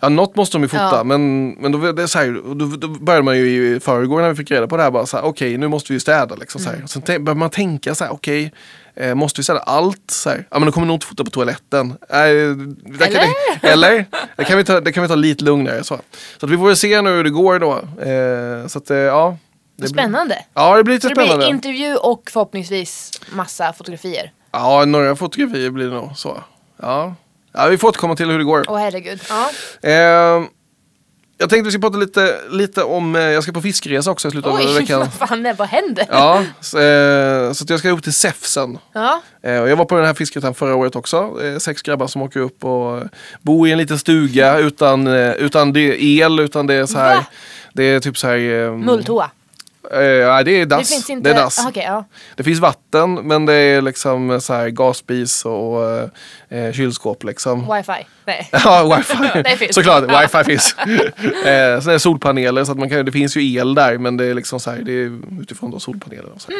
[0.00, 1.04] Ja, något måste de ju fota, Ja.
[1.04, 4.28] men, men då, det är så här, då, då började man ju i förrgår när
[4.28, 6.34] vi fick reda på det här, bara så här, okej nu måste vi ju städa.
[6.34, 6.82] Liksom, så här.
[6.86, 8.52] Sen te- börjar man tänka så här, okej,
[8.96, 10.10] eh, måste vi städa allt?
[10.10, 11.90] Så här, ja men då kommer nog inte fota på toaletten.
[12.08, 12.18] Eh,
[12.98, 13.12] Kan
[13.62, 14.04] det, eller?
[14.36, 15.84] Det kan, vi ta, det kan vi ta lite lugnare.
[15.84, 15.98] Så,
[16.40, 17.72] så att vi får väl se nu hur det går då.
[18.02, 19.36] Eh, så att, eh, ja.
[19.78, 20.44] Det blir- Spännande.
[20.54, 21.46] Ja, det blir lite Så det blir spännande.
[21.48, 24.32] intervju och förhoppningsvis massa fotografier.
[24.52, 26.42] Ja, några fotografier blir det nog så.
[26.82, 27.14] Ja.
[27.52, 28.64] ja, vi får återkomma till hur det går.
[28.68, 29.20] Åh herregud.
[29.28, 29.50] Ja.
[29.88, 30.44] Eh,
[31.40, 34.30] Jag tänkte vi ska prata lite, lite om, eh, jag ska på fiskeresa också i
[34.30, 35.00] slutet av Oj, veckan.
[35.00, 36.06] vad fan, vad händer?
[36.10, 38.78] Ja, så, eh, så att jag ska upp till Säfsen.
[38.92, 39.22] Ja.
[39.42, 41.44] Eh, och jag var på den här fiskeresan förra året också.
[41.44, 43.02] Eh, sex grabbar som åker upp och
[43.42, 46.98] bor i en liten stuga utan, eh, utan det är el, utan det är så
[46.98, 47.14] här.
[47.16, 47.24] Va?
[47.72, 48.38] Det är typ så här.
[48.64, 49.30] Eh, Mulltoa.
[49.84, 50.88] Eh, det är dass.
[50.88, 51.30] Det finns inte...
[51.30, 51.58] Det är dass.
[51.58, 52.04] Ah, okej, ja.
[52.36, 55.84] Det finns vatten men det är liksom så här gasspis och
[56.48, 57.74] eh, kylskåp liksom.
[57.74, 58.06] Wifi.
[58.24, 58.48] Nej.
[58.64, 59.42] Ja, wifi.
[59.42, 59.74] Det finns.
[59.74, 60.20] Såklart, Ja.
[60.20, 60.74] wifi finns.
[60.78, 64.16] eh, sen är det solpaneler så att man kan, det finns ju el där men
[64.16, 66.32] det är liksom så här, det är utifrån då solpaneler.
[66.34, 66.52] Och så.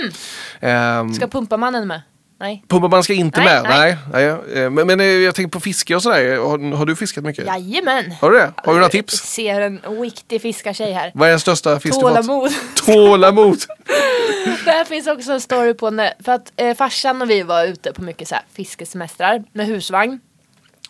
[0.61, 2.03] Ehm, Ska pumpamannen med?
[2.41, 2.65] Nej.
[2.69, 3.97] Pumpamannen ska inte Nej, med, nej.
[4.13, 4.63] nej.
[4.65, 6.37] eh, Men, men eh, jag tänker på fiske och sådär.
[6.37, 7.47] Har, har du fiskat mycket?
[7.47, 8.13] Jajamän.
[8.21, 8.53] Har du det?
[8.57, 9.15] Har du några Jag tips?
[9.15, 11.11] ser en riktig fiskartjej här.
[11.15, 12.15] Vad är den största fisk du fått?
[12.15, 12.51] Tålamod.
[12.87, 13.59] Tålamod!
[14.65, 17.65] Det här finns också en story på när, för att eh, farsan och vi var
[17.65, 20.21] ute på mycket så här fiskesemestrar med husvagn.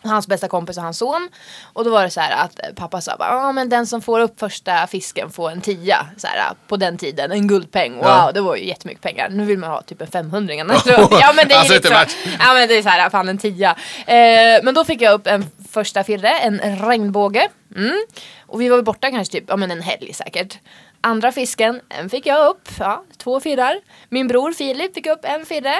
[0.03, 1.29] Hans bästa kompis och hans son.
[1.73, 4.39] Och då var det så här att pappa sa ja men den som får upp
[4.39, 6.05] första fisken får en tia.
[6.17, 7.95] Så här, på den tiden, en guldpeng.
[7.95, 8.31] Wow, Ja.
[8.33, 9.29] det var ju jättemycket pengar.
[9.29, 10.89] Nu vill man ha typ en 500 annars så-
[11.21, 11.95] Ja men det är Alltså, liksom,
[12.39, 13.75] ja men det är så här, fan en tia.
[14.07, 16.59] Eh, men då fick jag upp en första firre, en
[16.89, 17.47] regnbåge.
[17.75, 18.05] Mm.
[18.47, 20.57] Och vi var borta kanske typ, ja men en helg säkert.
[21.01, 23.75] Andra fisken, en fick jag upp, ja, två firrar.
[24.09, 25.75] Min bror Filip fick upp en firre.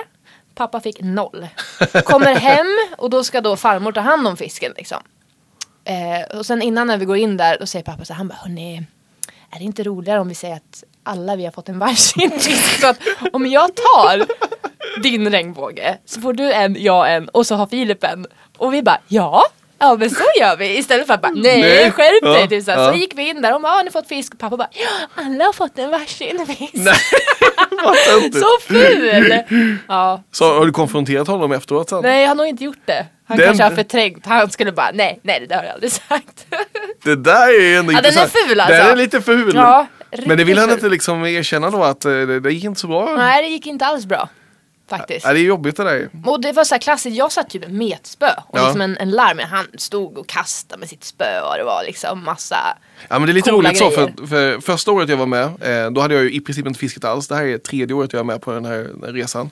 [0.60, 1.48] Pappa fick noll.
[2.06, 2.68] Kommer hem
[2.98, 4.98] och då ska då farmor ta hand om fisken liksom.
[5.84, 8.28] Eh, och sen innan när vi går in där, då säger pappa så här, han
[8.28, 8.84] bara, hörni,
[9.52, 12.80] är det inte roligare om vi säger att alla vi har fått en varsin fisk?
[12.82, 13.00] Så att
[13.34, 14.26] om jag tar
[15.02, 18.28] din regnbåge så får du en, jag en och så har Filip en.
[18.58, 19.44] Och vi bara, ja.
[19.80, 21.92] Ja men så gör vi istället för att bara nej, Nej.
[21.92, 22.42] skärp dig.
[22.42, 22.92] Ja, typ så, ja.
[22.92, 24.38] så gick vi in där och bara, har ni fått fisk?
[24.40, 26.74] Pappa bara, ja alla har fått en varsin fisk.
[26.74, 26.96] Nej.
[28.34, 29.44] Så ful!
[29.88, 30.24] Ja.
[30.32, 32.00] Så har du konfronterat honom efteråt sen?
[32.02, 33.06] Nej jag har nog inte gjort det.
[33.28, 34.26] Han Den- kanske har förträngt.
[34.26, 36.46] Han skulle bara, nej, nej det har jag aldrig sagt.
[37.04, 38.32] Det där är ändå Ja, den är intressant.
[38.48, 38.76] ful, alltså.
[38.78, 39.52] Den är lite ful.
[39.56, 39.86] Ja,
[40.26, 42.88] Men det vill han inte liksom erkänna då att eh, det, det gick inte så
[42.88, 43.16] bra?
[43.18, 44.30] Nej det gick inte alls bra.
[44.90, 45.26] Faktiskt.
[45.26, 46.10] Ja, det är jobbigt det där.
[46.26, 48.64] Och det var så här klassiskt, jag satt typ med metspö och Ja.
[48.64, 52.24] liksom en, en larm, han stod och kastade med sitt spö och det var liksom
[52.24, 54.14] massa Ja men det är lite roligt så grejer.
[54.18, 56.80] för, för första året jag var med eh, då hade jag ju i princip inte
[56.80, 57.28] fiskat alls.
[57.28, 59.50] Det här är tredje året jag är med på den här, den här resan.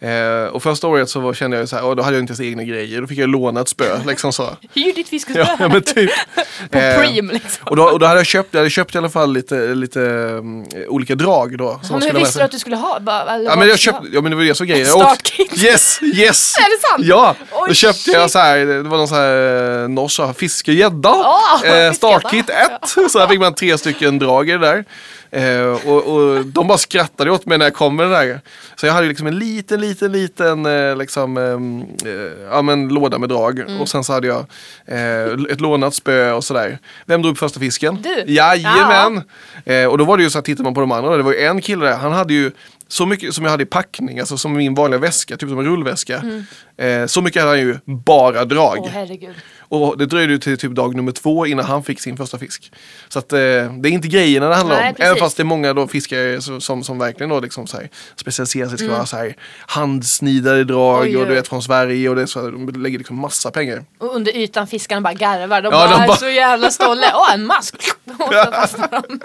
[0.00, 2.30] Eh, och första året så var, kände jag ju så här, då hade jag inte
[2.30, 3.00] ens egna grejer.
[3.00, 4.56] Då fick jag låna ett spö liksom så.
[4.74, 6.10] Hyr ditt fiskespö Ja, ja men typ.
[6.70, 7.68] på Eh, Preem liksom.
[7.68, 10.00] Och då, och då hade jag köpt, jag hade köpt i alla fall lite, lite
[10.00, 11.80] um, olika drag då.
[11.82, 13.00] Som men hur visste du att du skulle ha?
[13.00, 14.86] Bara, Ja men jag köpte, ja men det var det som grejen.
[14.86, 15.62] Jag startkit.
[15.64, 16.54] Yes, yes!
[16.58, 17.04] Är det sant?
[17.04, 18.32] Ja, Oj, då köpte jag shit.
[18.32, 21.10] så här, det var någon så här eh, norsk så fiskegädda.
[21.10, 22.87] Åh, eh, startkit 1.
[23.10, 24.84] Så här fick man tre stycken drag i det där.
[25.30, 28.40] Eh, och, och de bara skrattade åt mig när jag kom med det där.
[28.76, 33.18] Så jag hade liksom en liten, liten, liten eh, liksom, ehm, eh, ja, men, låda
[33.18, 33.58] med drag.
[33.58, 33.80] Mm.
[33.80, 34.46] Och sen så hade jag
[34.86, 36.78] eh, ett lånat spö och sådär.
[37.06, 38.02] Vem drog upp första fisken?
[38.02, 38.32] Du.
[38.32, 39.22] Jajamän!
[39.64, 41.32] Eh, och då var det ju så att tittar man på de andra, det var
[41.32, 42.50] ju en kille där, han hade ju
[42.88, 45.64] så mycket som jag hade i packning, alltså som min vanliga väska, typ som en
[45.64, 46.22] rullväska.
[46.78, 48.76] Eh, så mycket hade han ju bara drag.
[48.78, 48.88] Mm.
[48.88, 49.34] Åh herregud.
[49.70, 52.72] Och det dröjde ju till typ dag nummer två innan han fick sin första fisk.
[53.08, 54.94] Så att eh, det är inte grejerna det handlar Nej, om.
[54.94, 55.06] precis.
[55.10, 57.88] Även fast det är många då fiskare som, som, som verkligen då liksom så här,
[58.16, 58.78] specialiserar sig.
[58.78, 61.08] Ska vara så här handsnidade drag Mm.
[61.10, 63.50] Oj, och du vet från Sverige och det är så här, de lägger liksom massa
[63.50, 63.84] pengar.
[63.98, 65.62] Och under ytan fiskarna bara garvar.
[65.62, 67.06] De Ja, bara, de är bara- så jävla stolta.
[67.14, 67.74] Åh en mask!
[68.18, 69.20] Och så fastnar de.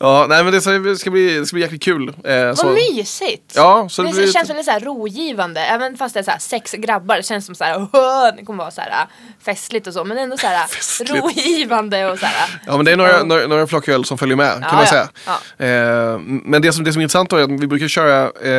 [0.00, 0.78] Ja, nej men det ska,
[1.10, 2.08] bli, det ska bli jäkligt kul.
[2.24, 3.52] Eh, så, Vad mysigt!
[3.56, 6.30] Ja, så det, det blir- känns väldigt så här rogivande, även fast det är så
[6.30, 7.16] här sex grabbar.
[7.16, 9.06] Det känns som så här, "Åh, det kommer vara så här äh,
[9.44, 11.10] festligt och så, men ändå så här Festligt.
[11.10, 12.60] rogivande och så här.
[12.66, 14.86] Ja men det är några, några, några flock öl som följer med kan Ja, man
[14.86, 15.08] säga.
[15.26, 15.66] Ja.
[15.66, 18.52] Eh, men det som, det som är intressant då är att vi brukar köra, eh,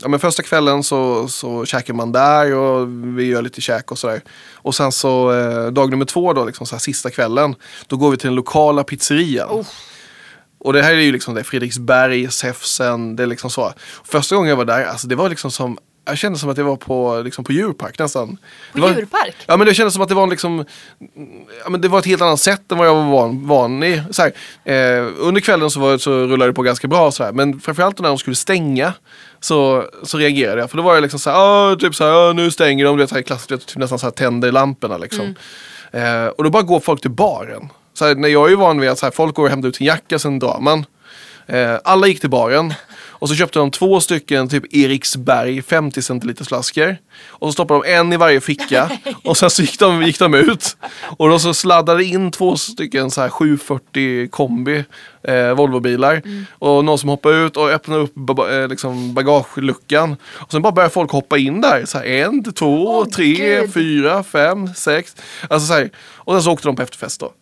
[0.00, 3.98] ja men första kvällen så, så käkar man där och vi gör lite käk och
[3.98, 4.20] sådär.
[4.54, 7.54] Och sen så eh, dag nummer två då, liksom så sista kvällen,
[7.86, 9.48] då går vi till den lokala pizzerian.
[9.50, 9.66] Oh.
[10.58, 13.72] Och det här är ju liksom det, Fredriksberg, Säfsen, det är liksom så.
[14.04, 16.64] Första gången jag var där, alltså det var liksom som jag kände som att jag
[16.64, 18.38] var på, liksom på djurpark nästan.
[18.72, 19.34] På var, djurpark?
[19.46, 20.64] Ja men det kändes som att det var liksom
[21.64, 24.02] ja, men Det var ett helt annat sätt än vad jag var van, van i.
[24.10, 24.32] Så här,
[24.64, 27.98] eh, under kvällen så, var, så rullade det på ganska bra så här, men framförallt
[28.00, 28.92] när de skulle stänga
[29.40, 30.70] så, så reagerade jag.
[30.70, 31.36] För då var jag liksom så här,
[31.72, 33.76] "Ah, typ så här, "Ah, nu stänger de, det är så här klassiskt, vet, typ
[33.78, 35.34] nästan så här tänder lamporna liksom.
[35.92, 37.68] Eh, och då bara går folk till baren.
[37.98, 39.68] Så här, när jag är ju van vid att så här, folk går och hämtar
[39.68, 40.86] ut sin jacka, sen drar man.
[41.46, 42.74] Eh, alla gick till baren.
[43.20, 46.96] Och så köpte de två stycken typ Eriksberg 50 centiliters flaskor.
[47.28, 48.90] Och så stoppade de en i varje ficka.
[49.24, 50.76] och sen så gick de, gick de ut.
[51.00, 54.84] Och då så sladdade in två stycken så här 740 kombi
[55.22, 56.22] eh, Volvobilar.
[56.58, 60.16] Och någon som hoppade ut och öppnade upp ba eh, liksom bagageluckan.
[60.22, 61.84] Och sen bara började folk hoppa in där.
[61.84, 63.72] Så här, en, två, Åh, tre, Gud.
[63.74, 65.16] fyra, fem, sex.
[65.50, 65.90] Alltså så här.
[66.16, 67.32] Och sen så åkte de på efterfest då.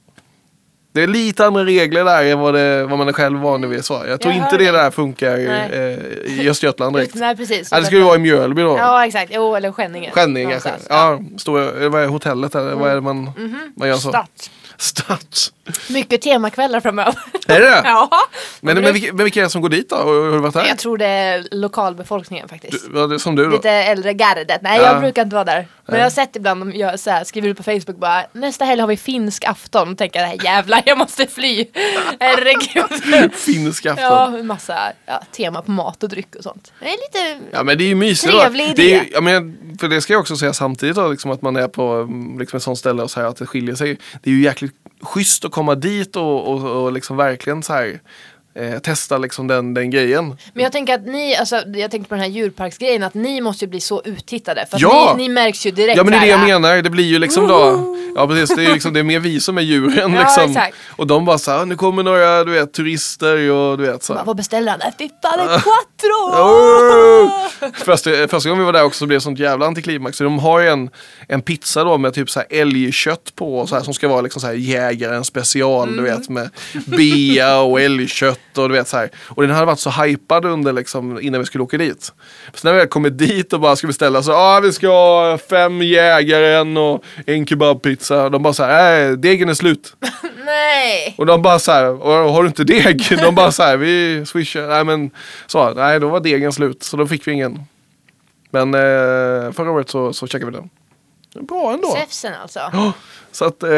[0.96, 3.84] Det är lite andra regler där än vad, det, vad man är själv van vid.
[3.84, 7.14] Så jag tror Jag inte det där funkar eh, i Östergötland direkt.
[7.14, 7.72] Nej precis.
[7.72, 8.76] Nej, det skulle vara i Mjölby då.
[8.78, 10.10] Ja exakt, jo eller Skänninge.
[10.10, 10.70] Skänninge kanske.
[10.88, 13.30] Ja, står, eh, vad är hotellet eller vad är det man,
[13.76, 14.08] man gör så?
[14.08, 14.50] Start.
[14.76, 15.52] Stats.
[15.90, 17.14] Mycket temakvällar framöver.
[17.48, 18.10] Är det ja.
[18.60, 19.96] Men, men, vilka, men vilka är det som går dit då?
[19.96, 20.64] Har har du varit där?
[20.66, 22.86] Jag tror det är lokalbefolkningen faktiskt.
[22.92, 23.50] Du, är det som du då?
[23.50, 24.62] Lite äldre gardet.
[24.62, 24.86] Nej Ja.
[24.92, 25.66] jag brukar inte vara där.
[25.86, 28.64] Men jag har sett ibland de gör så här, skriver ut på Facebook bara nästa
[28.64, 29.92] helg har vi finsk afton.
[29.92, 31.66] Och tänker jag jävlar jag måste fly.
[32.20, 33.34] Herregud.
[33.34, 34.04] Finsk afton.
[34.04, 34.42] ja, Ja.
[34.42, 36.72] massa ja, tema på mat och dryck och sånt.
[36.80, 38.74] Det är lite men det är ju mysigt Trevlig då.
[38.76, 39.04] Det är, idé.
[39.04, 41.68] ju- jag menar, för det ska jag också säga samtidigt då, liksom att man är
[41.68, 43.98] på mm, liksom ett sånt ställe och här att det skiljer sig.
[44.22, 48.00] Det är ju jäkligt schysst att komma dit och, och, och liksom verkligen så här
[48.56, 50.36] eh, testa liksom den, den grejen.
[50.52, 53.64] Men jag tänker att ni, alltså, jag tänkte på den här djurparksgrejen, att ni måste
[53.64, 54.66] ju bli så uttittade.
[54.70, 55.14] För Ja!
[55.16, 57.18] ni, ni märks ju direkt Ja men det är det jag menar, det blir ju
[57.18, 60.20] liksom då Ja precis, det är, liksom, det är mer vi som är djuren Ja,
[60.20, 60.50] liksom.
[60.50, 60.76] exakt.
[60.96, 64.14] Och de bara såhär, nu kommer några du vet, turister och du vet så.
[64.14, 64.24] Bara.
[64.24, 64.80] Vad beställer han?
[64.80, 66.16] Äh, Fy fan, en quattro!
[66.36, 67.30] Oh!
[67.74, 70.16] Första, första gången vi var där också så blev det sånt jävla antiklimax.
[70.16, 70.90] Så de har ju en,
[71.28, 74.40] en pizza då med typ så här älgkött på så här, som ska vara liksom
[74.40, 76.50] så här jägaren special du vet med
[76.86, 79.10] bea och älgkött och du vet så här.
[79.24, 82.12] Och den hade varit så hypad under liksom innan vi skulle åka dit.
[82.54, 84.88] Så när vi väl kommer dit och bara ska beställa så ja ah, vi ska
[84.88, 88.28] ha fem jägaren och en kebabpizza.
[88.28, 89.96] De bara så här, nej degen är slut.
[90.44, 91.14] Nej!
[91.18, 93.06] Och de bara så här, "Och har du inte deg?
[93.22, 94.68] De bara så här, vi swishar.
[94.68, 95.10] Nej men
[95.46, 97.60] så, nej då var degen slut så då fick vi ingen.
[98.50, 100.70] Men eh, förra året så, så checkade vi den.
[101.46, 101.92] Bra ändå.
[101.92, 102.58] Säfsen alltså.
[102.72, 102.92] Ja,
[103.32, 103.68] Så att eh,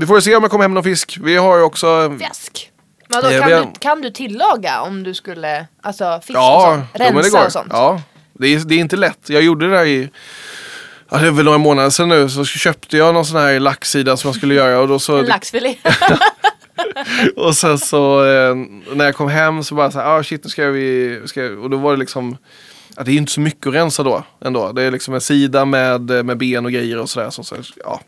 [0.00, 1.18] vi får se om jag kommer hem någon fisk.
[1.22, 2.70] Vi har ju också Fjäsk.
[3.08, 6.30] Men då, Eh, kan, vi har- du, kan du tillaga om du skulle, alltså fisk
[6.38, 6.86] och Ja, sånt?
[7.04, 7.46] men det Rensa går.
[7.46, 7.68] och sånt?
[7.70, 8.02] Ja,
[8.38, 9.18] det är, det är inte lätt.
[9.28, 10.10] Jag gjorde det där i
[11.10, 14.16] Ja, det är väl några månader sedan nu så köpte jag någon sån här laxsida
[14.16, 15.74] som jag skulle göra och då så En laxfilé.
[17.36, 18.54] Och sen så eh,
[18.94, 21.70] när jag kom hem så bara så här, ah shit nu ska vi, ska, och
[21.70, 22.36] då var det liksom
[22.96, 24.72] Ja, det är ju inte så mycket att rensa då ändå.
[24.72, 27.30] Det är liksom en sida med, eh, med ben och grejer och sådär.
[27.30, 28.00] Så, så, ja.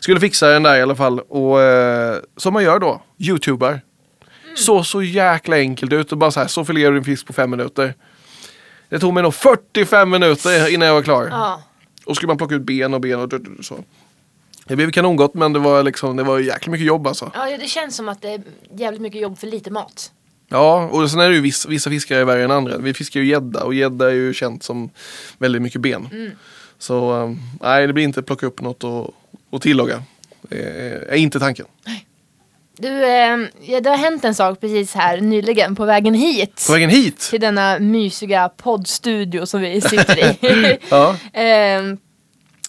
[0.00, 1.20] Skulle fixa den där i alla fall.
[1.20, 3.80] Och eh, som man gör då, youtubar.
[4.56, 7.32] Så så jäkla enkelt ut och bara så här, så filerar du din fisk på
[7.32, 7.94] fem minuter.
[8.88, 11.28] Det tog mig nog 45 minuter innan jag var klar.
[11.30, 11.62] ja.
[12.04, 13.84] Och skulle man plocka ut ben och ben och så.
[14.64, 17.30] Det blev kanongott men det var liksom, det var jäkligt mycket jobb alltså.
[17.34, 18.42] ja, det känns som att det är
[18.76, 20.12] jävligt mycket jobb för lite mat.
[20.48, 22.78] Ja, och sen är det ju vissa, vissa fiskare är värre än andra.
[22.78, 24.90] Vi fiskar ju gädda och gädda är ju känt som
[25.38, 26.08] väldigt mycket ben.
[26.12, 26.30] Mm.
[26.78, 29.14] Så um, nej, det blir inte plocka upp något och,
[29.50, 30.02] och tillaga.
[30.42, 31.66] Det är inte tanken.
[32.80, 36.64] Du, eh, ja, det har hänt en sak precis här nyligen på vägen hit.
[36.66, 37.20] På vägen hit!
[37.30, 40.78] Till denna mysiga poddstudio som vi sitter i.
[40.90, 41.82] Ja, eh,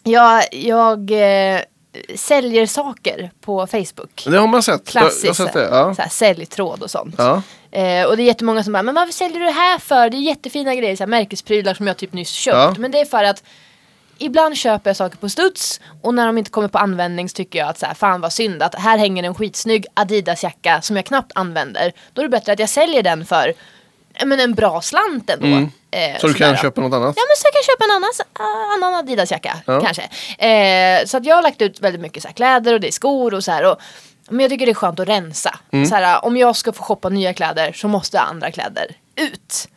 [0.03, 1.59] jag jag eh,
[2.15, 4.23] säljer saker på Facebook.
[4.25, 4.87] det har man sett.
[4.87, 5.23] Klassiskt.
[5.23, 5.67] Jag har sett det.
[5.71, 5.95] Ja.
[5.95, 7.15] Så här, säljtråd och sånt.
[7.17, 7.41] Ja.
[7.71, 10.09] Eh, och det är jättemånga som bara, men varför säljer du det här för?
[10.09, 12.55] Det är jättefina grejer, så här, märkesprylar som jag typ nyss köpt.
[12.55, 12.75] Ja.
[12.77, 13.43] Men det är för att
[14.21, 17.59] ibland köper jag saker på studs och när de inte kommer på användning så tycker
[17.59, 21.05] jag att så här, fan vad synd att här hänger en skitsnygg Adidas-jacka som jag
[21.05, 21.93] knappt använder.
[22.13, 23.53] Då är det bättre att jag säljer den för
[24.25, 25.45] men en bra slant ändå.
[25.47, 26.19] Eh, Mm.
[26.19, 26.61] Så du kan sådär.
[26.61, 27.13] köpa något annat?
[27.17, 29.81] Ja men så jag kan köpa en annan, ah, annan Adidas-jacka Ja.
[29.81, 30.01] kanske.
[30.47, 32.91] Eh, så att jag har lagt ut väldigt mycket så här, kläder och det är
[32.91, 33.71] skor och så här.
[33.71, 33.77] Och,
[34.29, 35.59] men jag tycker det är skönt att rensa.
[35.71, 35.85] Mm.
[35.85, 39.67] Så här, om jag ska få shoppa nya kläder så måste andra kläder ut.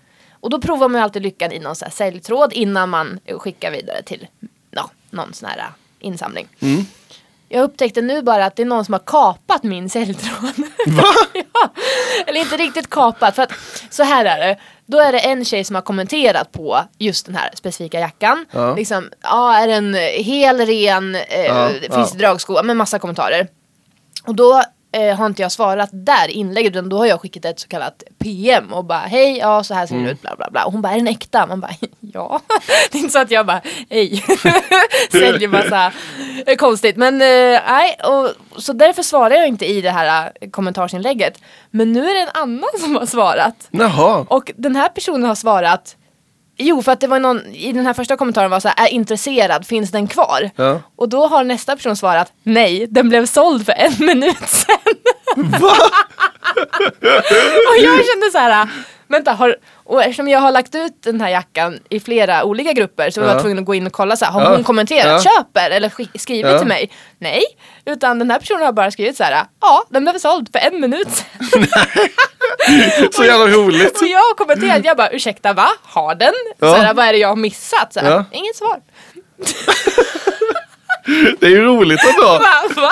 [0.44, 3.70] Och då provar man ju alltid lyckan i någon så här säljtråd innan man skickar
[3.70, 4.26] vidare till
[4.70, 5.64] ja, någon sån här eh,
[6.00, 6.48] insamling.
[6.60, 6.86] Mm.
[7.48, 10.52] Jag upptäckte nu bara att det är någon som har kapat min säljtråd.
[10.86, 11.04] Va?
[11.34, 11.68] ja.
[12.26, 13.52] Eller inte riktigt kapat för att
[13.90, 14.58] så här är det.
[14.86, 18.46] Då är det en tjej som har kommenterat på just den här specifika jackan.
[18.50, 18.74] Ja.
[18.74, 23.48] Liksom, ja är den hel, ren, eh, Ja, finns det dragskor, med massa kommentarer.
[24.26, 24.62] Och då
[24.94, 28.02] eh, har inte jag svarat där inlägget utan då har jag skickat ett så kallat
[28.18, 30.12] PM och bara hej, ja så här ser det Mm.
[30.12, 30.64] ut, bla bla bla.
[30.64, 31.46] Och hon bara, är den äkta?
[31.46, 32.40] Man bara, ja.
[32.92, 34.24] det är inte så att jag bara, hej,
[35.12, 35.92] säljer massa
[36.46, 36.96] eh, konstigt.
[36.96, 41.38] Men eh, nej, och, så därför svarar jag inte i det här eh, kommentarsinlägget.
[41.70, 43.68] Men nu är det en annan som har svarat.
[43.70, 44.26] Jaha.
[44.28, 45.96] Och den här personen har svarat
[46.56, 48.90] Jo, för att det var någon i den här första kommentaren var så här, är
[48.90, 50.50] intresserad, finns den kvar?
[50.56, 50.80] Ja.
[50.96, 54.94] Och då har nästa person svarat, nej, den blev såld för en minut sedan.
[55.36, 55.76] Va?
[57.70, 58.68] och jag kände så här,
[59.08, 63.10] vänta, har, och eftersom jag har lagt ut den här jackan i flera olika grupper
[63.10, 63.40] så var jag Ja.
[63.40, 66.58] tvungen att gå in och kolla så här, har hon kommenterat, köper eller sk- skrivit
[66.58, 66.90] till mig?
[67.18, 67.42] Nej,
[67.84, 70.80] utan den här personen har bara skrivit så här, ja, den blev såld för en
[70.80, 71.66] minut sedan.
[73.12, 74.00] Så jävla roligt.
[74.00, 75.68] Och jag har kommenterat, jag bara ursäkta va?
[75.82, 76.32] Har den?
[76.60, 77.92] Så här, vad är det jag har missat?
[77.92, 78.24] Så här.
[78.32, 78.80] Inget svar.
[81.40, 82.22] Det är ju roligt ändå.
[82.38, 82.62] Va?
[82.76, 82.90] va?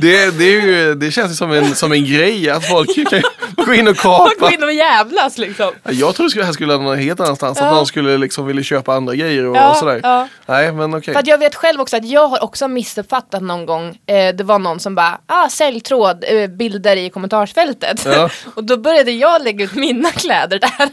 [0.00, 3.22] Det, det, är ju, det känns ju som en, som en grej att folk kan
[3.66, 4.52] gå in och Man går kapa.
[4.54, 5.70] in och jävlas liksom.
[5.90, 7.58] Jag trodde det här skulle landa någon helt annanstans.
[7.58, 7.74] Att Ja.
[7.74, 10.00] någon skulle liksom vilja köpa andra grejer och, Ja, och sådär.
[10.02, 10.28] ja.
[10.46, 11.14] Nej men okej.
[11.14, 13.88] För att jag vet själv också att jag har också missuppfattat någon gång.
[14.06, 18.06] Eh, det var någon som bara, ah säljtråd, eh, bilder i kommentarsfältet.
[18.54, 20.90] Och då började jag lägga ut mina kläder där.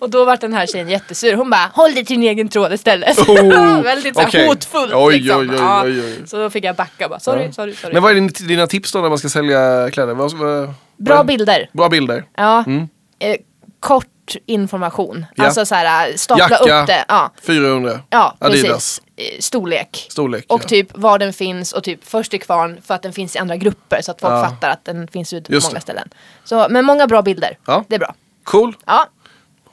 [0.00, 1.34] och då var den här tjejen jättesur.
[1.34, 3.18] Hon bara, håll dig till din egen tråd istället.
[3.18, 4.46] Oh, Väldigt så här okej.
[4.46, 5.40] hotfullt Oj, liksom.
[5.40, 6.26] oj, oj, oj, oj.
[6.26, 7.52] Så då fick jag backa bara, sorry, Ja.
[7.74, 7.94] Sorry, sorry.
[7.94, 10.14] Men vad är din, dina tips då när man ska sälja kläder?
[10.14, 11.70] Vad, vad, Bra vad- bilder.
[11.72, 12.24] Bra bilder.
[12.36, 12.64] Ja.
[12.66, 12.88] Mm.
[13.18, 13.36] Eh,
[13.80, 14.06] kort
[14.46, 15.26] information.
[15.34, 15.44] Ja.
[15.44, 16.80] Alltså så här, stapla Jacka.
[16.82, 17.04] upp det.
[17.08, 18.00] Ja, 400.
[18.10, 19.02] ja precis.
[19.16, 20.06] Eh, Storlek.
[20.10, 20.44] Storlek.
[20.48, 20.68] Och ja.
[20.68, 23.56] typ var den finns och typ först till kvarn för att den finns i andra
[23.56, 24.44] grupper så att folk Ja.
[24.44, 25.80] fattar att den finns ute på Just många det.
[25.80, 26.08] ställen.
[26.44, 27.58] Så, men många bra bilder.
[27.88, 28.14] Det är bra.
[28.44, 28.76] Cool.
[28.86, 29.06] Ja,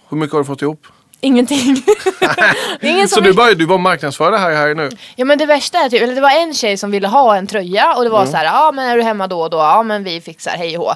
[0.10, 0.88] Hur mycket har du fått ihop?
[1.22, 1.84] Ingenting.
[2.82, 4.90] ingen Så du bara, du bara marknadsför det här, här nu?
[5.16, 7.48] Ja men det värsta är typ, eller det var en tjej som ville ha en
[7.48, 8.32] tröja och det var Mm.
[8.32, 9.58] så här, ja men är du hemma då och då?
[9.58, 10.94] Ja men vi fixar, hej och hå.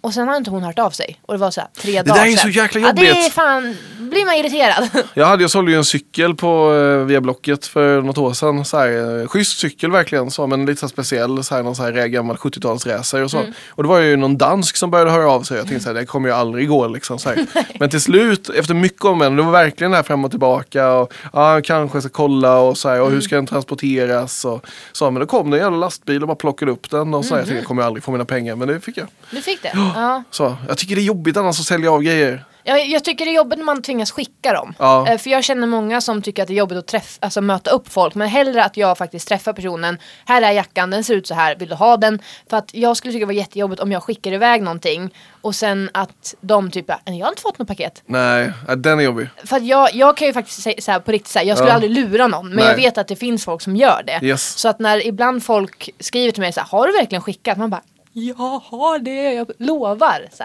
[0.00, 1.20] Och sen har inte hon hört av sig.
[1.26, 2.38] Och det var så här, tre dagar där är sedan.
[2.38, 3.32] så jäkla Ja det är jobbigt.
[3.32, 4.88] fan, blir man irriterad.
[5.14, 8.64] Jag, hade, jag sålde ju en cykel på eh, via Blocket för något år sedan.
[8.64, 11.44] Så här, eh, schysst cykel verkligen, så, men lite så här speciell.
[11.44, 13.38] Så här, någon så här gammal 70-talsracer och så.
[13.38, 13.52] Mm.
[13.68, 15.56] Och det var ju någon dansk som började höra av sig.
[15.56, 17.18] Jag tänkte så här, det kommer ju aldrig gå liksom.
[17.18, 17.46] Så här.
[17.80, 20.92] Men till slut, efter mycket om en, det var verkligen det här fram och tillbaka.
[20.92, 23.14] Och, ja, kanske ska kolla och så här, och Mm.
[23.14, 24.44] hur ska den transporteras?
[24.44, 27.14] Och, så, men då kom det en jävla lastbil och bara plockade upp den.
[27.14, 27.46] Och så här, jag Mm.
[27.46, 29.06] tänkte, jag kommer ju aldrig få mina pengar, men det fick jag.
[29.30, 29.72] Du fick det?
[29.96, 30.22] Ja.
[30.30, 32.44] Så, jag tycker det är jobbigt annars att sälja av grejer.
[32.64, 34.74] Jag, jag tycker det är jobbigt när man tvingas skicka dem.
[34.78, 35.08] Ja.
[35.08, 37.70] Eh, För jag känner många som tycker att det är jobbigt att träffa, alltså möta
[37.70, 38.14] upp folk.
[38.14, 39.98] Men hellre att jag faktiskt träffar personen.
[40.26, 42.18] Här är jackan, den ser ut så här, vill du ha den?
[42.50, 45.14] För att jag skulle tycka det var jättejobbigt om jag skickar iväg någonting.
[45.40, 48.02] Och sen att de typ, bara, jag har inte fått något paket.
[48.06, 49.28] Nej, ja, den är jobbig.
[49.44, 51.70] För att jag, jag kan ju faktiskt säga så här, på riktigt säga, jag skulle
[51.70, 51.74] Ja.
[51.74, 52.46] aldrig lura någon.
[52.48, 52.66] Men Nej.
[52.66, 54.26] jag vet att det finns folk som gör det.
[54.26, 54.58] Yes.
[54.58, 57.58] Så att när ibland folk skriver till mig så här, har du verkligen skickat?
[57.58, 60.28] Man bara, jag har det, jag lovar.
[60.32, 60.42] Så.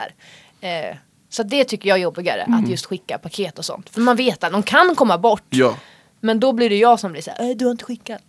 [0.68, 0.96] Eh,
[1.30, 2.64] så det tycker jag är jobbigare, Mm.
[2.64, 3.90] att just skicka paket och sånt.
[3.90, 5.44] För man vet att de kan komma bort.
[5.50, 5.76] Ja.
[6.20, 8.22] Men då blir det jag som blir så här, "Äh, du har inte skickat.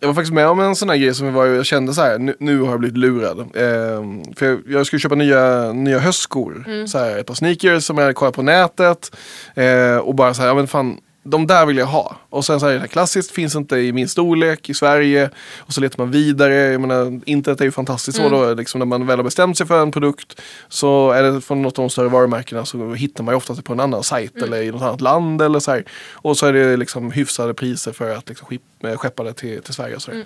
[0.00, 2.18] Jag var faktiskt med om en sån här grej som var, jag kände så här,
[2.18, 3.38] nu, nu har jag blivit lurad.
[3.56, 6.86] Ehm, för jag, jag skulle köpa nya, nya höstskor.
[6.86, 9.16] Så här, ett par sneakers som jag kollat på nätet.
[9.54, 12.16] Eh, och bara så här, ja men fan, de där vill jag ha.
[12.30, 15.30] Och sen så här, det här klassiskt finns inte i min storlek i Sverige.
[15.58, 16.54] Och så letar man vidare.
[16.54, 18.54] Jag menar, internet är ju fantastiskt så då.
[18.54, 20.40] Liksom, när man väl har bestämt sig för en produkt.
[20.68, 23.72] Så är det från något av de större varumärkena så hittar man ju oftast på
[23.72, 25.42] en annan sajt eller i något annat land.
[25.42, 25.84] Eller så här.
[26.12, 29.74] Och så är det liksom hyfsade priser för att liksom, eh, skeppa det till, till
[29.74, 29.96] Sverige.
[29.96, 30.24] Och så, där.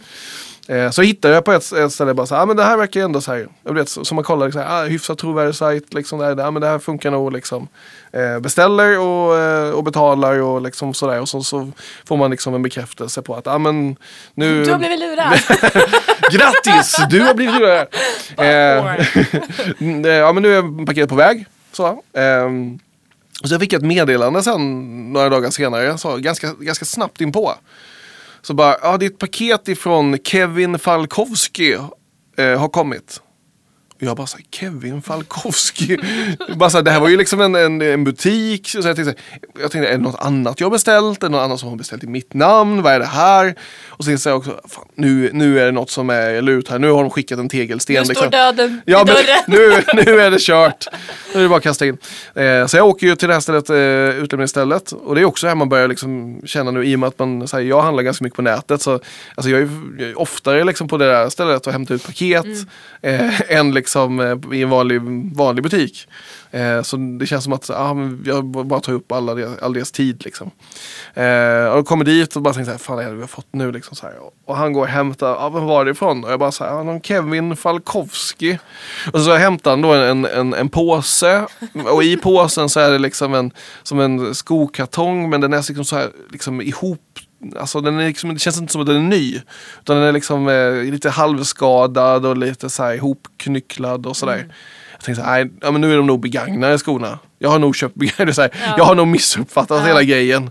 [0.69, 2.77] Eh, så hittade jag på ett, ett ställe bara så här, ah, men det här
[2.77, 5.55] verkar ju ändå så här, jag vet, så, så man kollar liksom, ah, hyfsat trovärdig
[5.55, 7.69] sajt, liksom, det, här, ah, men det här funkar nog liksom.
[8.17, 11.73] Eh, beställer och, eh, och betalar och liksom sådär och så, så
[12.05, 13.97] får man liksom en bekräftelse på att ah, men
[14.35, 15.33] nu, Du har blivit lurad.
[16.33, 17.87] grattis, du har blivit lurad.
[18.39, 21.47] Eh, ja men nu är paketet på väg.
[21.73, 22.79] Så, ehm,
[23.43, 27.55] och så fick jag ett meddelande sen några dagar senare, så ganska, ganska snabbt inpå.
[28.43, 31.73] Så bara, ja är ett paket ifrån Kevin Falkowski
[32.37, 33.21] eh, har kommit.
[33.99, 35.99] Jag bara såhär, Kevin Falkowski.
[36.57, 38.69] bara så det här var ju liksom en, en, en butik.
[38.69, 39.15] Så jag, tänkte,
[39.61, 41.23] jag tänkte, är det något annat jag har beställt?
[41.23, 42.83] Är det något annat som har beställt i mitt namn?
[42.83, 43.55] Vad är det här?
[43.89, 46.79] Och så tänkte jag också, fan, nu, nu är det något som är lut här.
[46.79, 47.97] Nu har de skickat en tegelsten.
[47.97, 48.31] Nu står liksom.
[48.31, 49.43] döden Ja, men dörren.
[49.47, 50.87] nu, nu är det kört.
[51.35, 51.99] Nu är det bara att kasta in.
[52.35, 54.93] Eh, så jag åker ju till det här stället, eh, utlämningsstället.
[54.93, 57.49] Och det är också här man börjar liksom känna nu i och med att man,
[57.49, 58.83] så jag handlar ganska mycket på nätet.
[58.83, 58.93] Så,
[59.35, 62.47] alltså jag, är, jag är oftare liksom på det där stället och hämtar ut paket
[63.03, 65.01] eh, än liksom liksom eh, i en vanlig,
[65.37, 66.09] vanlig butik.
[66.51, 69.73] Eh, så det känns som att ah, men jag bara tar upp alla deras, all
[69.73, 70.25] deras tid.
[70.25, 70.51] Liksom.
[71.15, 73.29] Eh, och kommer dit och bara tänker så här, fan vad är det vi har
[73.29, 73.73] fått nu?
[73.73, 74.15] Liksom, så här.
[74.45, 76.25] Och han går och hämtar, ah, vem var det ifrån?
[76.25, 78.59] Och jag bara så här, ah, någon Kevin Falkowski.
[79.13, 81.47] Och så hämtar han då en, en, en påse.
[81.93, 83.51] Och i påsen så är det liksom en,
[83.83, 87.19] som en skokartong men den är liksom så här liksom ihop
[87.57, 89.41] Alltså den är liksom, det känns inte som att den är ny.
[89.81, 94.47] Utan den är liksom eh, lite halvskadad och lite så här ihopknycklad och sådär.
[94.93, 97.19] Jag tänkte så här, nej, ja, men nu är de nog begagnade skorna.
[97.39, 100.51] Jag har nog köpt begagnade, så här, jag har nog missuppfattat hela grejen.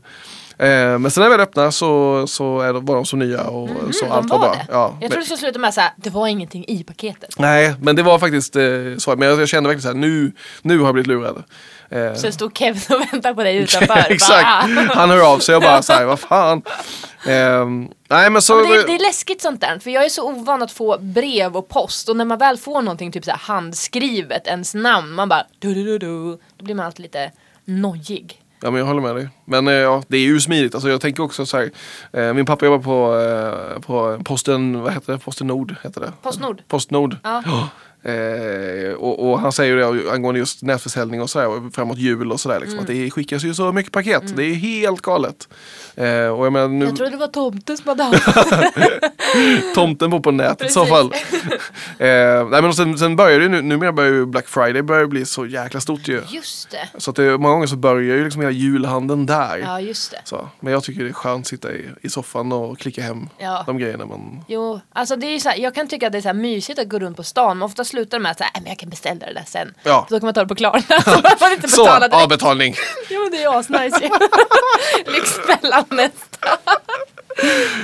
[0.58, 0.68] Eh,
[1.00, 3.70] men sen när jag väl öppnade så, så är de, var de så nya och
[3.96, 4.58] så de allt var var bra.
[4.70, 7.36] Ja, Jag men- tror det skulle sluta med såhär, det var ingenting i paketet.
[7.40, 8.64] Nej, men det var faktiskt eh,
[8.98, 9.16] så.
[9.16, 11.44] Men jag, jag kände verkligen så här, nu, nu har jag blivit lurad.
[11.90, 14.06] Eh, Så stod Kevin och väntade på dig utanför.
[14.10, 14.48] Exakt,
[14.96, 16.62] han hör av sig och bara så här, vad fan.
[17.28, 18.56] Ehm, nej men så...
[18.56, 20.98] Men det, är, det är läskigt sånt där, för jag är så ovan att få
[21.00, 25.12] brev och post och när man väl får någonting typ så här handskrivet, ens namn,
[25.12, 27.32] man bara du, du, du, du, då blir man alltid lite
[27.66, 28.42] nojig.
[28.66, 29.30] Ja, men jag håller med dig.
[29.46, 30.76] Men eh, ja, det är ju smidigt.
[30.76, 31.72] Alltså, jag tänker också så här.
[32.14, 33.20] Eh, min pappa jobbar på,
[33.76, 35.20] eh, på posten, vad heter det?
[35.20, 36.12] Posten Nord heter det.
[36.22, 36.62] Postnord.
[36.68, 37.18] Postnord.
[37.24, 37.70] Ja.
[38.06, 42.56] Eh, och, och han säger det angående just nätförsäljning och sådär framåt jul och sådär.
[42.56, 42.64] Mm.
[42.68, 44.36] Liksom, Att det skickas ju så mycket paket.
[44.36, 45.48] Det är helt galet.
[45.96, 50.20] Eh, och jag menar, nu, Jag trodde det var tomten som hade haft tomten bor
[50.20, 51.06] på nätet i så fall.
[52.00, 54.82] eh, nej, men och sen, sen börjar det ju nu, numera börjar ju Black Friday
[54.82, 56.22] börjar bli så jäkla stort ju.
[56.30, 56.90] Just det.
[56.98, 59.58] Så att det, många gånger så börjar ju liksom hela julhandeln där.
[59.58, 60.22] Ja, just det.
[60.24, 63.30] Så, men jag tycker det är skönt att sitta i, i soffan och klicka hem
[63.38, 63.64] Ja.
[63.66, 64.44] de grejerna man...
[64.48, 66.34] Jo, alltså det är ju så här, jag kan tycka att det är så här
[66.34, 68.80] mysigt att gå runt på stan men ofta slutar med att här, "Nej, men jag
[68.80, 69.74] kan beställa det där sen.
[69.84, 70.06] Ja.
[70.10, 72.24] Så då kan man ta det på Klarna så man får inte Så, betala direkt.
[72.24, 72.76] avbetalning!
[73.10, 74.10] Jo men det är ju asnice.
[75.06, 76.48] Lyxfällan nästa.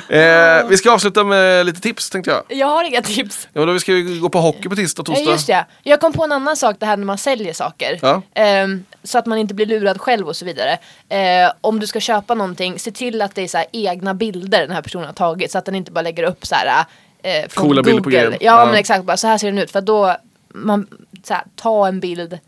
[0.10, 2.44] Eh, vi ska avsluta med lite tips tänkte jag.
[2.58, 3.48] Jag har inga tips.
[3.54, 5.32] Ja, då vi ska ju gå på hockey på tisdag och Ja, torsdag.
[5.32, 5.66] just det.
[5.84, 8.00] Jag kom på en annan sak det här när man säljer saker.
[8.02, 8.22] Ja.
[8.34, 10.72] Ehm, så att man inte blir lurad själv och så vidare.
[11.10, 14.72] Eh, om du ska köpa någonting, se till att det är så egna bilder den
[14.72, 15.52] här personen har tagit.
[15.52, 16.86] Så att den inte bara lägger upp så här
[17.24, 18.18] eh, från Coola bilder på Google.
[18.18, 18.34] grejen.
[18.42, 18.66] Ja, Ja.
[18.66, 19.72] men exakt, bara så här ser den ut.
[19.72, 20.18] För då,
[20.54, 20.88] man,
[21.24, 22.40] så här, ta en bild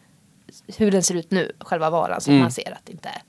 [0.78, 2.22] hur den ser ut nu, själva varan.
[2.22, 2.42] Så Mm.
[2.42, 3.22] man ser att det inte är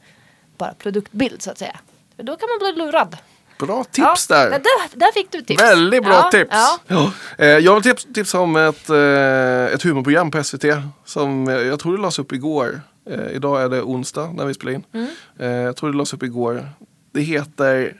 [0.59, 1.76] bara produktbild så att säga.
[2.16, 3.16] För då kan man bli lurad.
[3.59, 4.51] Bra tips ja, där.
[4.51, 4.61] Där,
[4.99, 5.62] där fick du tips.
[5.62, 6.51] Väldigt bra ja, tips.
[6.53, 6.78] Ja.
[6.86, 7.12] Ja.
[7.38, 10.64] Eh, jag vill tips, tipsa om ett, eh, ett humorprogram på SVT
[11.05, 12.80] som eh, jag tror det lades upp igår.
[13.11, 14.84] Eh, idag är det onsdag när vi spelar in.
[14.92, 15.09] Mm.
[15.38, 16.68] Eh, jag tror det lades upp igår.
[17.12, 17.97] Det heter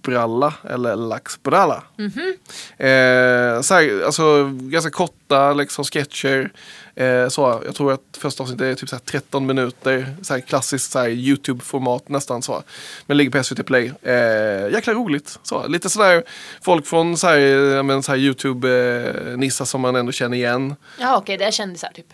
[0.00, 1.82] Laxbralla eller Laxbralla.
[1.96, 2.34] Mhm.
[2.78, 6.50] Eh, så här, alltså, ganska korta liksom, sketcher.
[6.94, 10.16] Eh, så, jag tror att första avsnittet är typ så här 13 minuter.
[10.22, 12.62] Så här, klassiskt så YouTube-format nästan så.
[13.06, 13.92] Men ligger på SVT Play.
[14.02, 15.38] Eh, jäkla roligt.
[15.42, 16.22] Så, lite sådär
[16.62, 20.76] folk från så här, men, så YouTube-nissar som man ändå känner igen.
[20.98, 22.06] Ja okej, det är kändisar typ.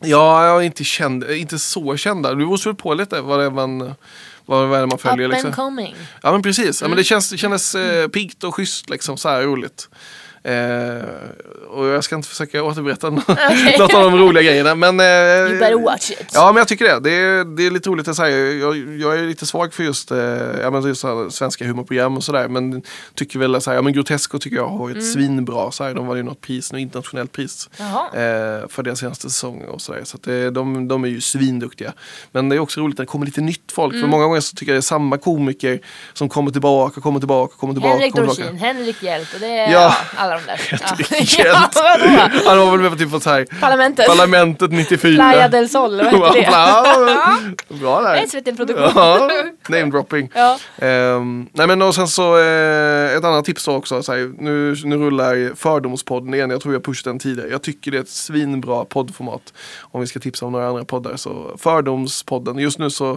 [0.00, 2.34] Ja, jag är inte, känd, inte så kända.
[2.34, 3.94] Du måste väl på lite vad det är man,
[4.48, 5.26] vad, vad är det man följer.
[5.28, 5.46] Up Liksom.
[5.46, 5.96] and coming.
[6.22, 9.28] Ja men precis, ja, men det känns, det kändes eh, piggt och schysst liksom, så
[9.28, 9.88] här roligt.
[10.42, 11.04] Eh,
[11.68, 13.22] och jag ska inte försöka återberätta nå-
[13.78, 15.00] något av de roliga grejerna men...
[15.00, 16.30] Eh, You better watch it.
[16.34, 17.00] Ja men jag tycker det.
[17.00, 18.52] Det är, det är lite roligt att säga.
[18.52, 20.18] Jag, jag är lite svag för just, eh,
[20.62, 22.48] ja, men just här, svenska humorprogram och sådär.
[22.48, 22.82] Men
[23.14, 25.70] tycker väl så här, ja, men Grotesco tycker jag har varit svinbra.
[25.70, 27.70] Så här, de var ju något pris, något internationellt pris.
[27.80, 30.00] Eh, för deras senaste säsong och sådär.
[30.04, 31.92] Så att det, de, de är ju svinduktiga.
[32.32, 33.92] Men det är också roligt när det kommer lite nytt folk.
[33.94, 34.02] Mm.
[34.02, 35.80] För många gånger så tycker jag det är samma komiker
[36.12, 37.94] som kommer tillbaka, kommer tillbaka, kommer tillbaka.
[37.94, 38.66] Henrik kommer Dorsin, tillbaka.
[38.66, 39.94] Henrik Hjelt och det är Ja.
[40.16, 40.27] ja.
[40.28, 40.60] Alla de där.
[41.38, 41.38] Ja.
[41.44, 42.48] Ja, vadå?
[42.48, 44.06] Han var väl med på typ så här, Parlamentet.
[44.06, 45.14] Parlamentet 94.
[45.14, 47.06] Playa del Sol, vad heter
[47.68, 47.74] det?
[47.80, 48.26] Bra där.
[48.26, 48.90] SVT-produktion.
[48.94, 49.30] Ja,
[49.68, 50.30] name dropping.
[50.34, 50.58] Ja.
[50.78, 54.02] Ehm, nej men och sen så eh, ett annat tips då också.
[54.02, 56.50] Så här, nu, nu rullar Fördomspodden igen.
[56.50, 57.48] Jag tror jag pushat den tidigare.
[57.50, 59.52] Jag tycker det är ett svinbra poddformat.
[59.80, 61.16] Om vi ska tipsa om några andra poddar.
[61.16, 62.58] Så Fördomspodden.
[62.58, 63.10] Just nu så,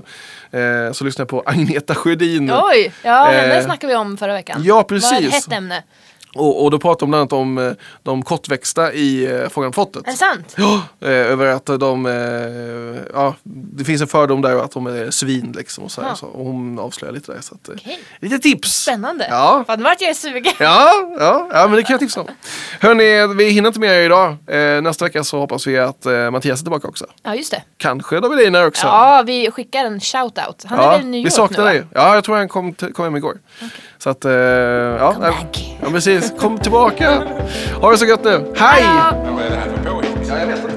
[0.51, 2.51] eh, så lyssnar jag på Agneta Sjödin.
[2.53, 4.61] Oj, ja henne Eh, snackade vi om förra veckan.
[4.63, 5.11] ja, precis.
[5.27, 5.83] ett hett ämne.
[6.35, 7.71] Och, och då pratar de bland annat om eh,
[8.03, 10.07] de kortväxta i eh, Fången på fortet.
[10.07, 10.53] Är det sant?
[10.57, 15.11] Ja, eh, över att de, eh, ja, det finns en fördom där att de är
[15.11, 16.15] svin liksom och så, här, Ja.
[16.15, 17.41] så och hon avslöjar lite där.
[17.41, 17.99] Så att, Okej.
[18.19, 18.69] Lite tips!
[18.81, 19.27] Spännande.
[19.29, 19.63] Ja.
[19.67, 20.53] Fan, nu vart jag sugen.
[20.59, 22.27] Ja, ja, ja, men det kan jag tipsa om.
[22.79, 24.35] Hörni, vi hinner inte mer idag.
[24.83, 27.05] Nästa vecka så hoppas vi att Mattias är tillbaka också.
[27.23, 27.63] Ja, just det.
[27.77, 28.87] Kanske David Einar också.
[28.87, 30.65] Ja, vi skickar en shout-out.
[30.65, 31.69] Han är Ja, väl i New vi York saknar nu, va?
[31.69, 31.83] dig.
[31.93, 33.37] Ja, jag tror han kom, kom hem igår.
[34.03, 35.13] Så att, eh, ja.
[35.13, 35.77] Come eh, back.
[35.81, 36.33] Ja, precis.
[36.39, 37.23] Kom tillbaka.
[37.81, 38.53] Ha det så gött nu.
[38.55, 38.83] Hej!
[38.83, 40.29] Ja, vad är det här för påhitt?
[40.29, 40.70] Ja, jag vet